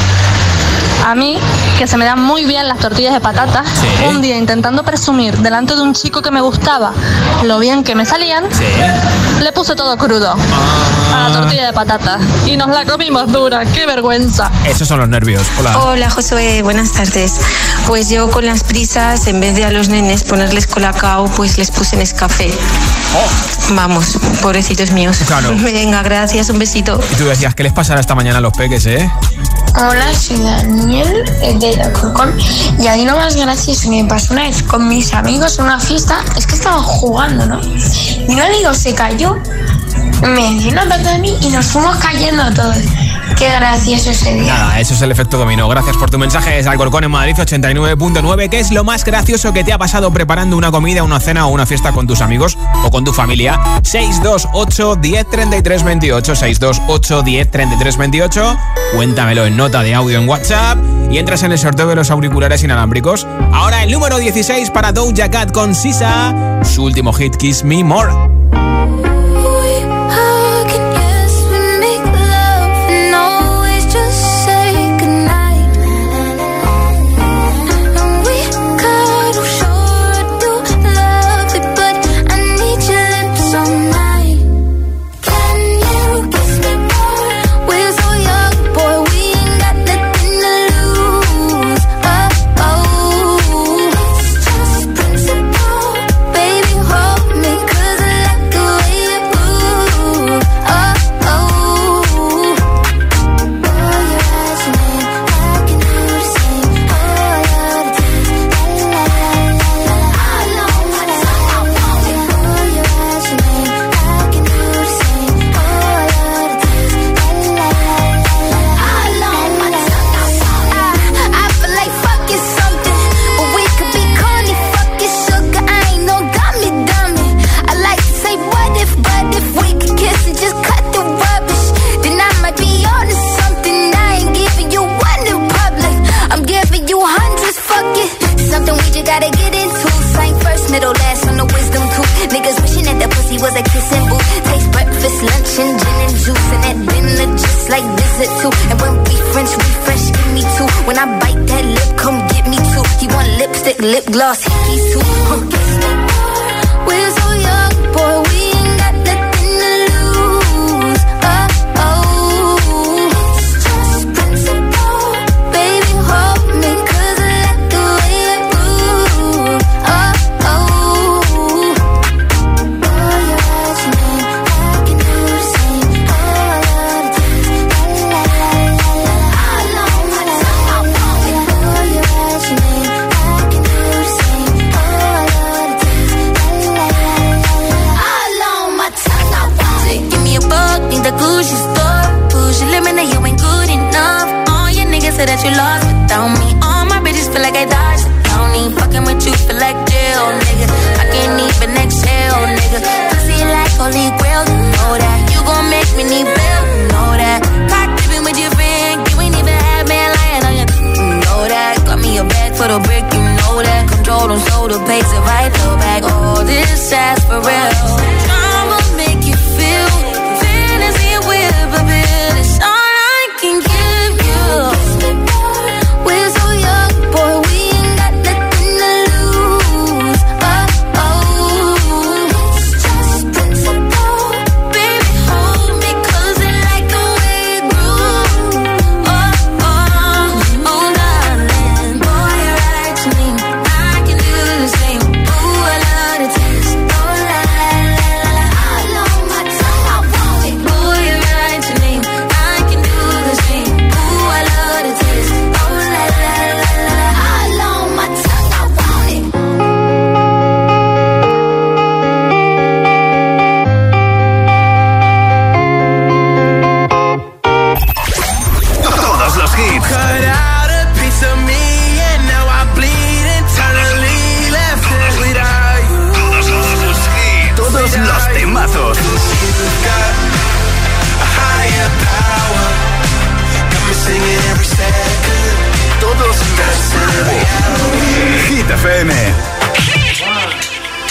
a 1.06 1.16
mí, 1.16 1.38
que 1.78 1.88
se 1.88 1.98
me 1.98 2.06
dan 2.06 2.22
muy 2.22 2.46
bien 2.46 2.68
las 2.68 2.80
tortillas 2.80 3.14
de 3.14 3.22
patata, 3.22 3.64
un 4.08 4.22
día 4.22 4.38
intentando 4.38 4.84
presumir 4.84 5.38
delante 5.38 5.76
de 5.76 5.82
un 5.82 5.94
chico 5.94 6.22
que 6.22 6.32
me 6.32 6.42
gustaba 6.42 6.94
lo 7.44 7.60
bien 7.60 7.84
que 7.84 7.96
me 7.96 8.06
salían, 8.06 8.44
le 9.42 9.52
puse 9.52 9.76
todo 9.76 9.98
crudo 9.98 10.36
a 11.14 11.30
la 11.30 11.40
tortilla 11.40 11.66
de 11.68 11.74
patata 11.74 12.20
y 12.46 12.58
nos 12.58 12.70
la 12.70 12.86
comimos 12.86 13.32
dura, 13.32 13.66
qué 13.66 13.86
vergüenza. 13.86 14.52
Esos 14.66 14.88
son 14.88 15.00
los 15.00 15.10
nervios. 15.10 15.44
Hola. 15.60 15.80
Hola 15.80 16.10
Josué, 16.10 16.62
buenas 16.62 16.92
tardes. 16.92 17.40
Pues 17.88 18.10
yo 18.10 18.30
con 18.30 18.46
las 18.46 18.64
prisas, 18.64 19.28
en 19.28 19.40
vez 19.40 19.56
de 19.56 19.66
a 19.66 19.72
los 19.72 19.90
nenes 19.90 20.24
ponerles 20.24 20.68
colacao, 20.68 21.26
pues 21.36 21.58
les 21.58 21.72
puse 21.72 21.96
Nescafé. 21.98 22.52
Vamos, 23.72 24.18
pobrecitos 24.42 24.92
míos. 24.92 25.18
Claro. 25.26 25.56
Venga, 25.64 26.04
gracias, 26.04 26.50
un 26.50 26.60
besito. 26.60 27.00
Y 27.12 27.16
tú 27.16 27.26
decías, 27.26 27.56
¿qué 27.56 27.64
les 27.64 27.74
pasará 27.74 28.00
esta 28.00 28.16
mañana 28.16 28.38
a 28.38 28.42
los 28.42 28.54
peques, 28.54 28.86
eh? 28.86 29.10
Hola, 29.76 30.14
soy 30.14 30.38
Daniel 30.62 31.24
eh, 31.42 31.58
de 31.60 31.82
Alcorcón 31.82 32.34
y 32.80 32.88
ahí 32.88 33.06
lo 33.06 33.16
más 33.16 33.36
gracioso 33.36 33.90
que 33.90 34.04
me 34.04 34.10
pasó 34.10 34.34
una 34.34 34.44
vez 34.44 34.64
con 34.64 34.88
mis 34.88 35.14
amigos 35.14 35.58
en 35.60 35.66
una 35.66 35.80
fiesta 35.80 36.24
es 36.38 36.46
que 36.46 36.56
estaban 36.56 36.84
jugando, 36.84 37.46
¿no? 37.46 37.62
Y 37.62 38.34
un 38.34 38.40
amigo 38.40 38.74
se 38.74 38.94
cayó, 38.94 39.38
me 40.22 40.54
dio 40.60 40.72
una 40.72 40.84
patada 40.84 41.16
a 41.16 41.18
mí 41.18 41.38
y 41.42 41.50
nos 41.50 41.66
fuimos 41.66 41.98
cayendo 41.98 42.44
todos. 42.54 42.78
Qué 43.38 43.50
gracioso 43.50 44.12
ese 44.12 44.34
día. 44.34 44.54
Nada, 44.54 44.80
eso 44.80 44.94
es 44.94 45.02
el 45.02 45.12
efecto 45.12 45.38
dominó. 45.38 45.68
Gracias 45.68 45.98
por 45.98 46.10
tu 46.10 46.18
mensaje 46.18 46.52
desde 46.52 46.70
Alcorcón 46.70 47.04
en 47.04 47.12
Madrid 47.12 47.36
89.9. 47.38 48.50
¿Qué 48.50 48.60
es 48.60 48.72
lo 48.72 48.84
más 48.84 49.06
gracioso 49.06 49.54
que 49.54 49.64
te 49.64 49.74
ha 49.74 49.78
pasado 49.78 50.12
preparando 50.12 50.58
una 50.58 50.72
comida, 50.72 51.04
una 51.04 51.20
cena 51.20 51.46
o 51.46 51.50
una 51.50 51.66
fiesta 51.66 51.92
con 51.92 52.08
tus 52.08 52.22
amigos 52.22 52.58
o 52.84 52.92
con 52.92 53.04
tu 53.04 53.14
familia? 53.14 53.60
628 53.84 54.96
10 54.96 55.30
33 55.30 55.84
28. 55.84 56.36
628 56.36 57.22
10 57.24 57.52
33 57.52 57.98
28. 57.98 58.58
Cuéntamelo 58.96 59.46
en 59.46 59.58
nota 59.58 59.82
de 59.84 59.94
audio 59.96 60.20
en 60.20 60.28
WhatsApp 60.28 60.78
y 61.12 61.18
entras 61.18 61.44
en 61.44 61.52
el 61.52 61.60
sorteo 61.60 61.88
de 61.88 61.96
los 61.96 62.12
auriculares 62.12 62.64
inalámbricos. 62.64 63.28
Ahora 63.52 63.84
el 63.84 63.92
número 63.92 64.18
16 64.18 64.70
para 64.72 64.92
Doja 64.92 65.30
Cat 65.30 65.52
con 65.52 65.76
Sisa. 65.76 66.60
Su 66.64 66.84
último 66.84 67.14
hit, 67.14 67.36
Kiss 67.36 67.64
Me 67.64 67.84
More. 67.84 68.39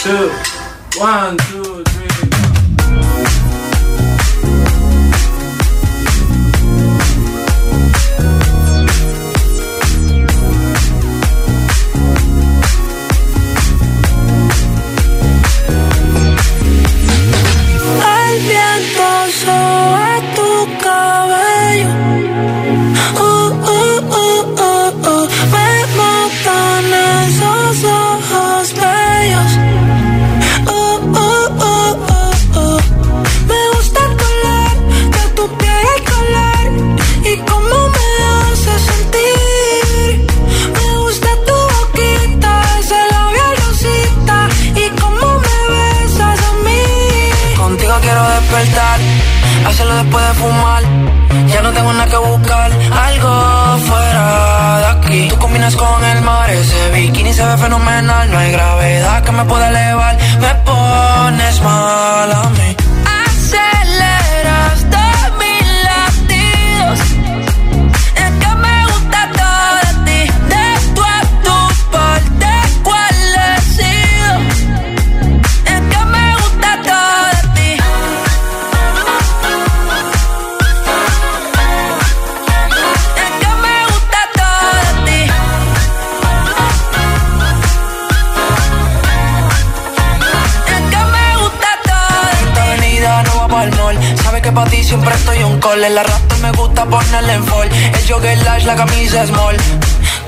two, 0.09 0.31
one, 0.99 1.37
two. 1.37 1.58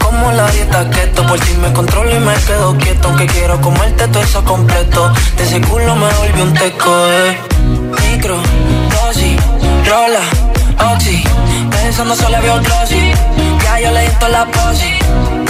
Como 0.01 0.33
la 0.33 0.51
dieta 0.51 0.91
keto, 0.91 1.25
por 1.25 1.39
ti 1.39 1.53
me 1.59 1.73
controlo 1.73 2.11
y 2.11 2.19
me 2.19 2.35
quedo 2.35 2.77
quieto. 2.77 3.07
Aunque 3.07 3.27
quiero 3.27 3.61
comerte 3.61 4.09
todo 4.09 4.21
eso 4.21 4.45
completo. 4.45 5.13
De 5.37 5.45
ese 5.45 5.61
culo 5.61 5.95
me 5.95 6.13
volvió 6.15 6.43
un 6.43 6.55
teco, 6.55 6.91
eh. 7.07 7.39
Micro, 8.11 8.37
dosis, 8.91 9.41
rola, 9.87 10.93
oxi. 10.93 11.23
Pensando 11.71 12.17
solo 12.17 12.43
veo 12.43 12.61
glossy. 12.61 13.13
Ya 13.63 13.81
yo 13.81 13.93
le 13.93 14.01
di 14.09 14.15
la 14.29 14.45
posi 14.47 15.50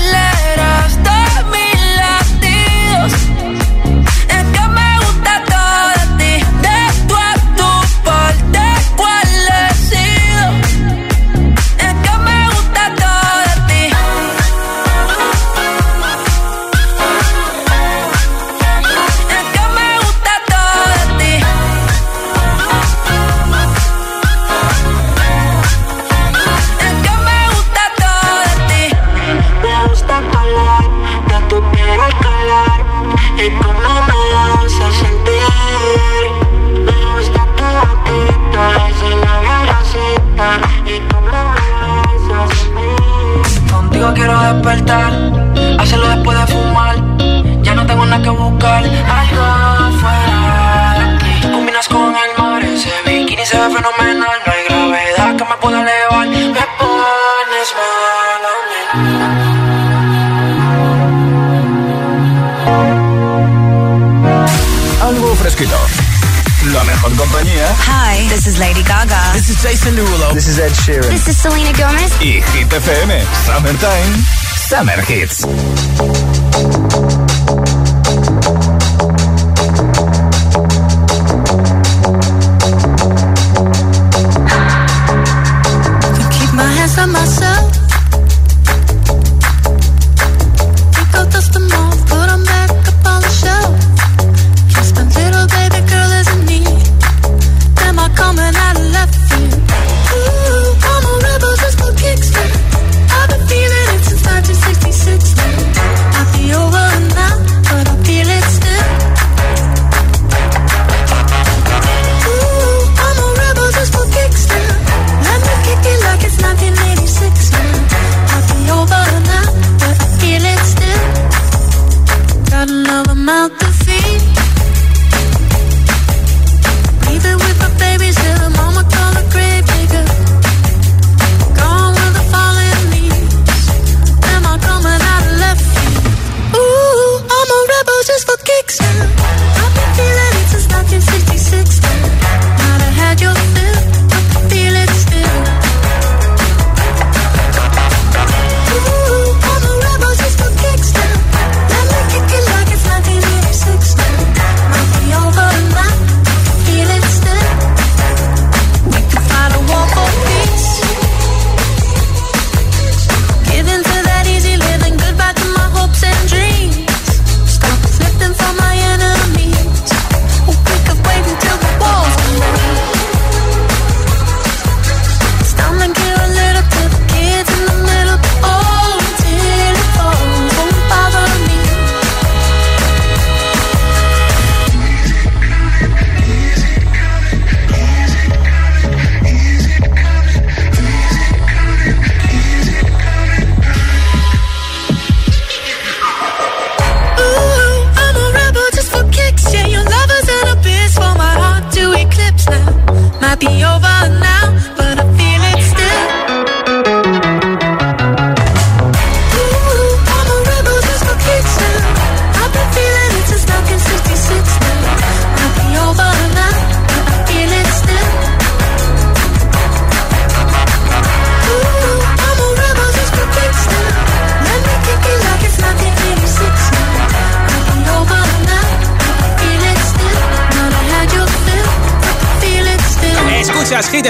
This 68.31 68.47
is 68.47 68.57
Lady 68.59 68.81
Gaga. 68.83 69.33
This 69.33 69.49
is 69.49 69.61
Jason 69.61 69.93
Derulo. 69.93 70.33
This 70.33 70.47
is 70.47 70.57
Ed 70.57 70.71
Sheeran. 70.71 71.09
This 71.09 71.27
is 71.27 71.37
Selena 71.37 71.73
Gomez. 71.73 72.17
Y 72.21 72.39
Hit 72.39 72.69
FM. 72.69 73.11
Summertime. 73.43 74.15
Summer 74.55 75.01
Hits. 75.01 76.50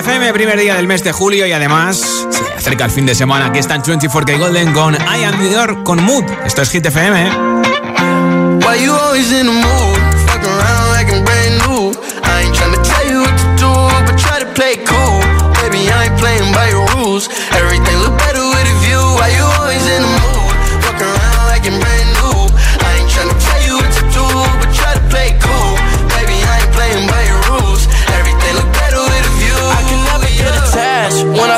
FM, 0.01 0.33
primer 0.33 0.59
día 0.59 0.73
del 0.75 0.87
mes 0.87 1.03
de 1.03 1.11
julio 1.11 1.45
y 1.45 1.51
además 1.51 2.25
se 2.31 2.53
acerca 2.57 2.85
el 2.85 2.91
fin 2.91 3.05
de 3.05 3.13
semana. 3.13 3.45
Aquí 3.45 3.59
están 3.59 3.83
24K 3.83 4.39
Golden 4.39 4.73
con 4.73 4.95
I 4.95 5.23
Am 5.25 5.39
New 5.39 5.51
York 5.51 5.83
con 5.83 6.03
Mood. 6.03 6.23
Esto 6.43 6.63
es 6.63 6.71
Hit 6.71 6.87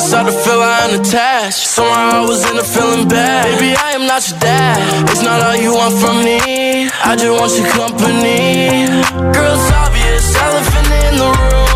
start 0.03 0.25
to 0.27 0.33
feel 0.33 0.61
I 0.61 0.79
am 0.87 0.99
attached. 0.99 1.65
Somehow 1.67 2.21
I 2.21 2.25
was 2.27 2.41
in 2.49 2.57
a 2.57 2.63
feeling 2.63 3.07
bad. 3.07 3.45
Baby, 3.59 3.75
I 3.75 3.91
am 3.97 4.05
not 4.05 4.21
your 4.29 4.39
dad. 4.39 4.77
It's 5.09 5.23
not 5.23 5.41
all 5.41 5.55
you 5.55 5.73
want 5.73 5.95
from 6.01 6.17
me. 6.23 6.89
I 7.09 7.15
just 7.15 7.31
want 7.39 7.51
your 7.57 7.69
company. 7.71 8.87
Girl, 9.35 9.53
it's 9.55 9.71
obvious, 9.83 10.25
elephant 10.35 10.89
in 11.07 11.13
the 11.21 11.29
room. 11.31 11.72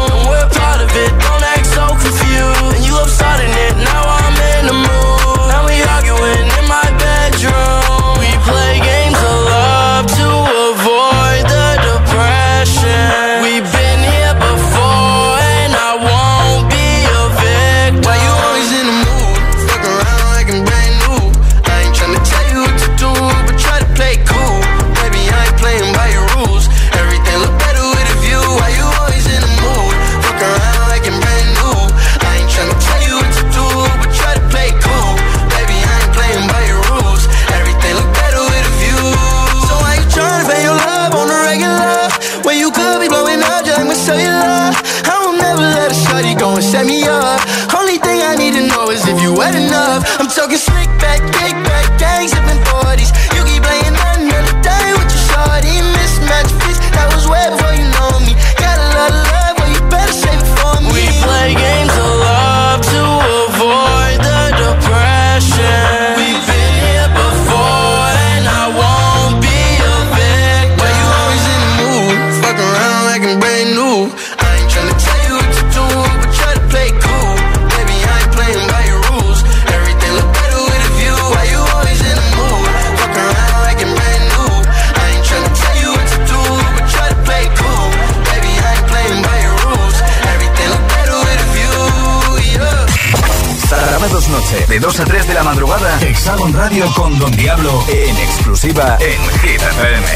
De 94.80 94.82
2 94.82 94.99
a 94.99 95.05
3 95.05 95.28
de 95.28 95.34
la 95.34 95.43
madrugada, 95.43 95.99
Hexagon 96.01 96.53
Radio 96.53 96.86
con 96.93 97.17
Don 97.17 97.32
Diablo 97.36 97.84
en 97.89 98.15
exclusiva 98.17 98.95
en 98.99 99.39
Hit 99.39 99.59
FM. 99.59 100.07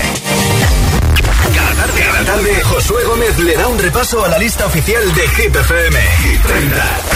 Cada 1.55 1.73
tarde, 1.73 2.01
cada 2.03 2.25
tarde, 2.25 2.61
Josué 2.63 3.03
Gómez 3.05 3.39
le 3.39 3.55
da 3.55 3.67
un 3.67 3.79
repaso 3.79 4.23
a 4.23 4.27
la 4.27 4.37
lista 4.37 4.67
oficial 4.67 5.01
de 5.15 5.27
Hit 5.29 5.55
FM. 5.55 5.99
Hit 6.23 6.43
30. 6.43 7.10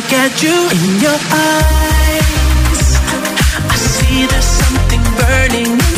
Look 0.00 0.12
at 0.12 0.42
you 0.44 0.54
in 0.54 1.00
your 1.00 1.18
eyes, 1.32 2.82
I 3.68 3.74
see 3.74 4.26
there's 4.26 4.44
something 4.44 5.02
burning 5.18 5.97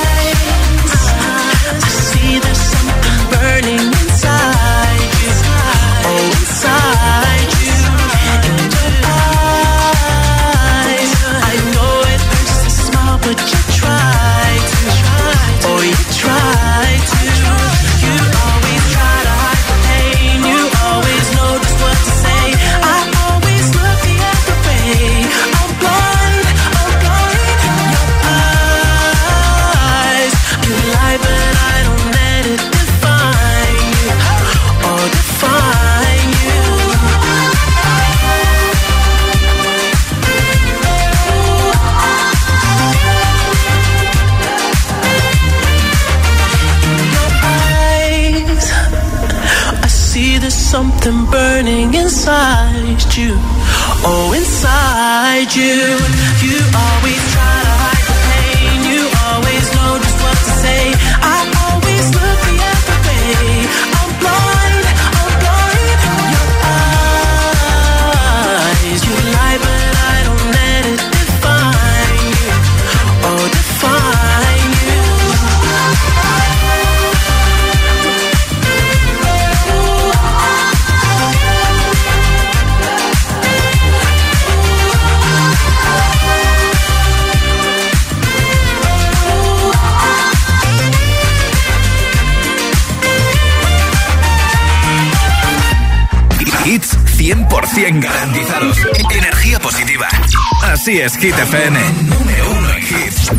Hit 101.21 101.37
FM. 101.37 101.77
Número 102.09 102.49
uno 102.49 102.69
en 102.71 102.81
hits. 102.81 103.31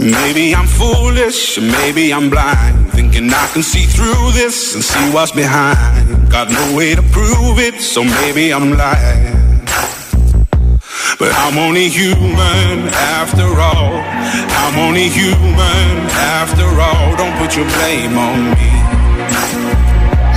Maybe 0.00 0.52
I'm 0.52 0.66
foolish, 0.66 1.60
maybe 1.60 2.12
I'm 2.12 2.28
blind. 2.28 2.90
Thinking 2.90 3.30
I 3.32 3.46
can 3.52 3.62
see 3.62 3.86
through 3.86 4.32
this 4.32 4.74
and 4.74 4.82
see 4.82 5.10
what's 5.12 5.30
behind. 5.30 6.28
Got 6.28 6.50
no 6.50 6.76
way 6.76 6.96
to 6.96 7.02
prove 7.02 7.60
it, 7.60 7.80
so 7.80 8.02
maybe 8.02 8.52
I'm 8.52 8.76
lying. 8.76 9.62
But 11.20 11.32
I'm 11.36 11.56
only 11.56 11.88
human 11.88 12.88
after 13.14 13.46
all. 13.46 14.02
I'm 14.58 14.76
only 14.76 15.08
human 15.08 16.10
after 16.18 16.66
all. 16.66 17.16
Don't 17.16 17.38
put 17.38 17.54
your 17.54 17.66
blame 17.66 18.18
on 18.18 18.50
me. 18.58 19.81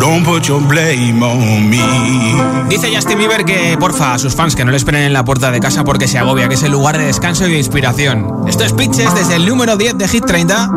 Don't 0.00 0.24
put 0.24 0.48
your 0.48 0.60
blame 0.66 1.22
on 1.22 1.68
me. 1.68 1.78
Dice 2.68 2.90
Justin 2.94 3.18
Bieber 3.18 3.44
que, 3.44 3.76
porfa, 3.78 4.14
a 4.14 4.18
sus 4.18 4.34
fans 4.34 4.56
que 4.56 4.64
no 4.64 4.70
le 4.70 4.78
esperen 4.78 5.02
en 5.02 5.12
la 5.12 5.24
puerta 5.24 5.50
de 5.50 5.60
casa 5.60 5.84
porque 5.84 6.08
se 6.08 6.18
agobia, 6.18 6.48
que 6.48 6.54
es 6.54 6.62
el 6.62 6.72
lugar 6.72 6.96
de 6.96 7.04
descanso 7.04 7.46
y 7.46 7.52
de 7.52 7.58
inspiración. 7.58 8.44
Esto 8.48 8.64
es 8.64 8.72
Pitches 8.72 9.14
desde 9.14 9.36
el 9.36 9.46
número 9.46 9.76
10 9.76 9.98
de 9.98 10.08
Hit 10.08 10.24
30. 10.24 10.70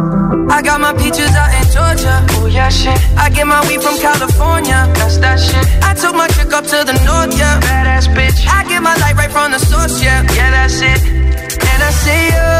I 0.49 0.61
got 0.61 0.79
my 0.81 0.93
peaches 0.93 1.31
out 1.35 1.49
in 1.53 1.71
Georgia. 1.71 2.25
Oh 2.41 2.47
yeah, 2.47 2.69
shit. 2.69 2.99
I 3.17 3.29
get 3.29 3.45
my 3.47 3.61
weed 3.67 3.81
from 3.81 3.97
California. 3.97 4.87
That's 4.95 5.17
that 5.19 5.39
shit. 5.39 5.65
I 5.81 5.93
took 5.95 6.15
my 6.15 6.27
chick 6.27 6.51
up 6.51 6.65
to 6.65 6.83
the 6.83 6.93
north, 7.05 7.37
yeah. 7.37 7.61
Badass 7.61 8.13
bitch. 8.13 8.45
I 8.45 8.67
get 8.67 8.81
my 8.83 8.95
light 8.97 9.15
right 9.15 9.31
from 9.31 9.51
the 9.51 9.59
source, 9.59 10.03
yeah. 10.03 10.21
Yeah, 10.35 10.51
that's 10.51 10.81
it. 10.81 11.01
And 11.01 11.81
I 11.81 11.91
see 11.91 12.25
you. 12.35 12.51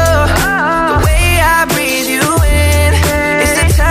The 0.90 1.04
way 1.04 1.40
I 1.40 1.66
breathe 1.68 2.08
you 2.08 2.44
in. 2.48 2.53